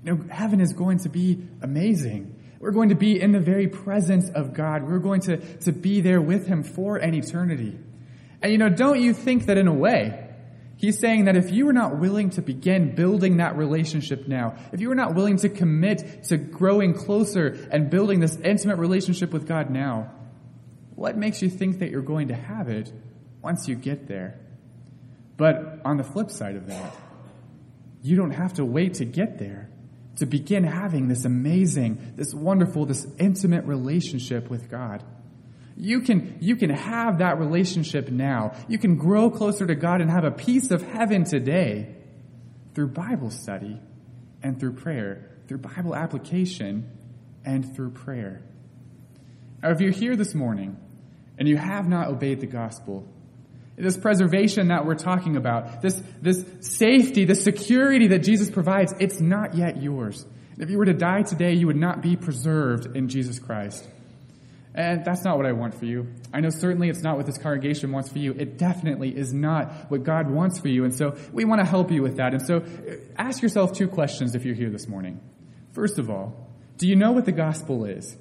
You 0.05 0.15
know, 0.15 0.25
heaven 0.31 0.61
is 0.61 0.73
going 0.73 0.99
to 1.01 1.09
be 1.09 1.47
amazing. 1.63 2.37
We're 2.59 2.71
going 2.73 2.89
to 2.89 2.95
be 2.95 3.21
in 3.21 3.33
the 3.33 3.41
very 3.41 3.69
presence 3.69 4.29
of 4.31 4.55
God. 4.55 4.83
We're 4.89 4.99
going 4.99 5.21
to, 5.23 5.37
to 5.59 5.73
be 5.73 6.01
there 6.01 6.21
with 6.21 6.47
Him 6.47 6.63
for 6.63 6.97
an 6.97 7.15
eternity. 7.15 7.79
And 8.43 8.53
you 8.53 8.59
know, 8.59 8.69
don't 8.69 9.01
you 9.01 9.13
think 9.13 9.47
that 9.47 9.59
in 9.59 9.69
a 9.69 9.75
way, 9.75 10.27
He's 10.81 10.99
saying 10.99 11.27
that 11.27 11.37
if 11.37 11.51
you 11.51 11.69
are 11.69 11.75
not 11.75 11.99
willing 11.99 12.31
to 12.31 12.41
begin 12.41 12.95
building 12.95 13.37
that 13.37 13.55
relationship 13.59 14.27
now, 14.27 14.57
if 14.73 14.81
you 14.81 14.91
are 14.91 14.95
not 14.95 15.15
willing 15.15 15.37
to 15.39 15.51
commit 15.51 16.25
to 16.29 16.39
growing 16.39 16.95
closer 16.95 17.69
and 17.71 17.91
building 17.91 18.21
this 18.21 18.37
intimate 18.37 18.79
relationship 18.79 19.31
with 19.31 19.47
God 19.47 19.69
now, 19.69 20.11
what 20.95 21.19
makes 21.19 21.43
you 21.43 21.51
think 21.51 21.81
that 21.81 21.91
you're 21.91 22.01
going 22.01 22.29
to 22.29 22.35
have 22.35 22.69
it 22.69 22.91
once 23.43 23.69
you 23.69 23.75
get 23.75 24.09
there? 24.09 24.41
But 25.37 25.83
on 25.85 25.99
the 25.99 26.05
flip 26.05 26.31
side 26.31 26.57
of 26.57 26.67
that, 26.69 26.95
you 28.03 28.17
don't 28.17 28.31
have 28.31 28.55
to 28.55 28.65
wait 28.65 28.95
to 28.95 29.05
get 29.05 29.39
there 29.39 29.69
to 30.17 30.25
begin 30.25 30.65
having 30.65 31.09
this 31.09 31.27
amazing, 31.27 32.15
this 32.17 32.33
wonderful, 32.35 32.87
this 32.87 33.07
intimate 33.19 33.65
relationship 33.65 34.49
with 34.49 34.71
God. 34.71 35.05
You 35.81 36.03
can, 36.03 36.37
you 36.41 36.57
can 36.57 36.69
have 36.69 37.19
that 37.19 37.39
relationship 37.39 38.11
now. 38.11 38.53
You 38.69 38.79
can 38.79 38.97
grow 38.97 39.31
closer 39.31 39.67
to 39.67 39.75
God 39.75 40.03
and 40.03 40.11
have 40.11 40.25
a 40.25 40.31
piece 40.31 40.71
of 40.71 40.83
heaven 40.83 41.25
today 41.25 41.97
through 42.75 42.89
Bible 42.89 43.31
study 43.31 43.81
and 44.43 44.61
through 44.61 44.75
prayer, 44.75 45.31
through 45.49 45.59
Bible 45.59 45.97
application 45.97 46.91
and 47.47 47.75
through 47.75 47.93
prayer. 47.93 48.43
Now, 49.63 49.71
if 49.71 49.81
you're 49.81 49.91
here 49.91 50.17
this 50.17 50.35
morning 50.35 50.77
and 51.39 51.49
you 51.49 51.57
have 51.57 51.89
not 51.89 52.09
obeyed 52.09 52.41
the 52.41 52.47
gospel, 52.47 53.09
this 53.79 53.97
preservation 53.97 54.69
that 54.69 54.85
we're 54.85 54.97
talking 54.97 55.37
about, 55.37 55.81
this, 55.81 56.03
this 56.21 56.45
safety, 56.61 57.25
the 57.25 57.35
security 57.35 58.09
that 58.09 58.19
Jesus 58.19 58.51
provides, 58.51 58.93
it's 59.01 59.19
not 59.19 59.55
yet 59.55 59.83
yours. 59.83 60.27
If 60.59 60.69
you 60.69 60.77
were 60.77 60.85
to 60.85 60.93
die 60.93 61.23
today, 61.23 61.55
you 61.55 61.67
would 61.69 61.77
not 61.77 62.03
be 62.03 62.17
preserved 62.17 62.95
in 62.95 63.09
Jesus 63.09 63.39
Christ. 63.39 63.89
And 64.75 65.05
that's 65.05 65.25
not 65.25 65.37
what 65.37 65.47
I 65.47 65.53
want 65.53 65.75
for 65.75 65.85
you. 65.85 66.07
I 66.33 66.41
know 66.41 66.51
certainly 66.51 66.89
it's 66.89 67.03
not 67.03 67.17
what 67.17 67.27
this 67.27 67.39
congregation 67.39 67.91
wants 67.91 68.11
for 68.11 68.19
you. 68.19 68.33
It 68.33 68.57
definitely 68.57 69.17
is 69.17 69.33
not 69.33 69.91
what 69.91 70.05
God 70.05 70.31
wants 70.31 70.61
for 70.61 70.69
you. 70.69 70.85
And 70.85 70.95
so 70.95 71.17
we 71.33 71.45
want 71.45 71.61
to 71.61 71.67
help 71.67 71.91
you 71.91 72.03
with 72.03 72.19
that. 72.19 72.35
And 72.35 72.47
so 72.47 72.59
uh, 72.59 72.97
ask 73.19 73.43
yourself 73.43 73.73
two 73.73 73.89
questions 73.89 74.37
if 74.37 74.45
you're 74.45 74.55
here 74.55 74.71
this 74.71 74.87
morning. 74.87 75.21
First 75.73 75.99
of 75.99 76.09
all, 76.09 76.49
do 76.77 76.87
you 76.87 76.95
know 76.95 77.13
what 77.13 77.25
the 77.25 77.33
gospel 77.33 77.85
is? 77.85 78.17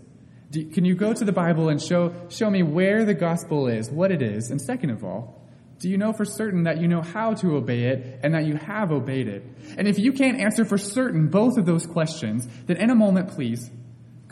Do, 0.49 0.65
can 0.65 0.85
you 0.85 0.95
go 0.95 1.13
to 1.13 1.23
the 1.23 1.31
Bible 1.31 1.69
and 1.69 1.79
show, 1.79 2.13
show 2.29 2.49
me 2.49 2.63
where 2.63 3.05
the 3.05 3.13
gospel 3.13 3.67
is, 3.67 3.89
what 3.91 4.11
it 4.11 4.23
is? 4.23 4.49
And 4.49 4.59
second 4.59 4.89
of 4.89 5.03
all, 5.03 5.39
do 5.77 5.87
you 5.87 5.97
know 5.97 6.11
for 6.13 6.25
certain 6.25 6.63
that 6.63 6.81
you 6.81 6.87
know 6.87 7.01
how 7.01 7.35
to 7.35 7.55
obey 7.55 7.83
it 7.83 8.19
and 8.23 8.33
that 8.33 8.45
you 8.45 8.55
have 8.55 8.91
obeyed 8.91 9.27
it? 9.27 9.43
And 9.77 9.87
if 9.87 9.99
you 9.99 10.13
can't 10.13 10.39
answer 10.39 10.65
for 10.65 10.77
certain 10.79 11.27
both 11.27 11.57
of 11.57 11.65
those 11.65 11.85
questions, 11.85 12.47
then 12.65 12.77
in 12.77 12.89
a 12.89 12.95
moment, 12.95 13.29
please 13.29 13.69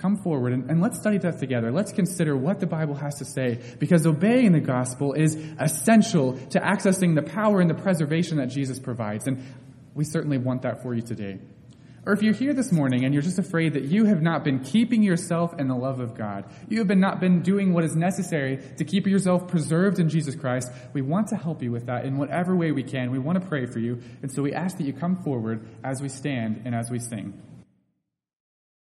come 0.07 0.23
forward 0.23 0.53
and, 0.53 0.69
and, 0.69 0.81
let's 0.81 0.97
study 0.97 1.17
that 1.17 1.37
together. 1.37 1.69
Let's 1.69 1.91
consider 1.91 2.35
what 2.37 2.61
the 2.61 2.67
Bible 2.67 2.95
has 2.95 3.15
to 3.15 3.25
say 3.25 3.59
because 3.77 4.07
obeying 4.07 4.53
the 4.53 4.61
gospel 4.61 5.11
is 5.11 5.35
essential 5.59 6.37
to 6.51 6.59
accessing 6.59 7.15
the 7.15 7.23
power 7.23 7.59
and 7.59 7.69
the 7.69 7.75
preservation 7.75 8.37
that 8.37 8.47
Jesus 8.47 8.79
provides. 8.79 9.27
And 9.27 9.43
we 9.93 10.05
certainly 10.05 10.37
want 10.37 10.61
that 10.61 10.81
for 10.81 10.93
you 10.93 11.01
today. 11.01 11.39
Or 12.05 12.13
if 12.13 12.23
you're 12.23 12.33
here 12.33 12.53
this 12.53 12.71
morning 12.71 13.03
and 13.03 13.13
you're 13.13 13.21
just 13.21 13.37
afraid 13.37 13.73
that 13.73 13.83
you 13.83 14.05
have 14.05 14.21
not 14.21 14.45
been 14.45 14.59
keeping 14.59 15.03
yourself 15.03 15.59
in 15.59 15.67
the 15.67 15.75
love 15.75 15.99
of 15.99 16.15
God, 16.15 16.45
you 16.69 16.77
have 16.77 16.87
been 16.87 17.01
not 17.01 17.19
been 17.19 17.41
doing 17.41 17.73
what 17.73 17.83
is 17.83 17.97
necessary 17.97 18.61
to 18.77 18.85
keep 18.85 19.07
yourself 19.07 19.49
preserved 19.49 19.99
in 19.99 20.07
Jesus 20.07 20.33
Christ, 20.33 20.71
we 20.93 21.01
want 21.01 21.27
to 21.29 21.35
help 21.35 21.61
you 21.61 21.69
with 21.69 21.87
that 21.87 22.05
in 22.05 22.17
whatever 22.17 22.55
way 22.55 22.71
we 22.71 22.83
can. 22.83 23.11
We 23.11 23.19
want 23.19 23.41
to 23.41 23.45
pray 23.45 23.65
for 23.65 23.79
you. 23.79 24.01
And 24.21 24.31
so 24.31 24.41
we 24.41 24.53
ask 24.53 24.77
that 24.77 24.85
you 24.85 24.93
come 24.93 25.21
forward 25.21 25.67
as 25.83 26.01
we 26.01 26.07
stand 26.07 26.61
and 26.63 26.73
as 26.73 26.89
we 26.89 26.99
sing. 26.99 27.33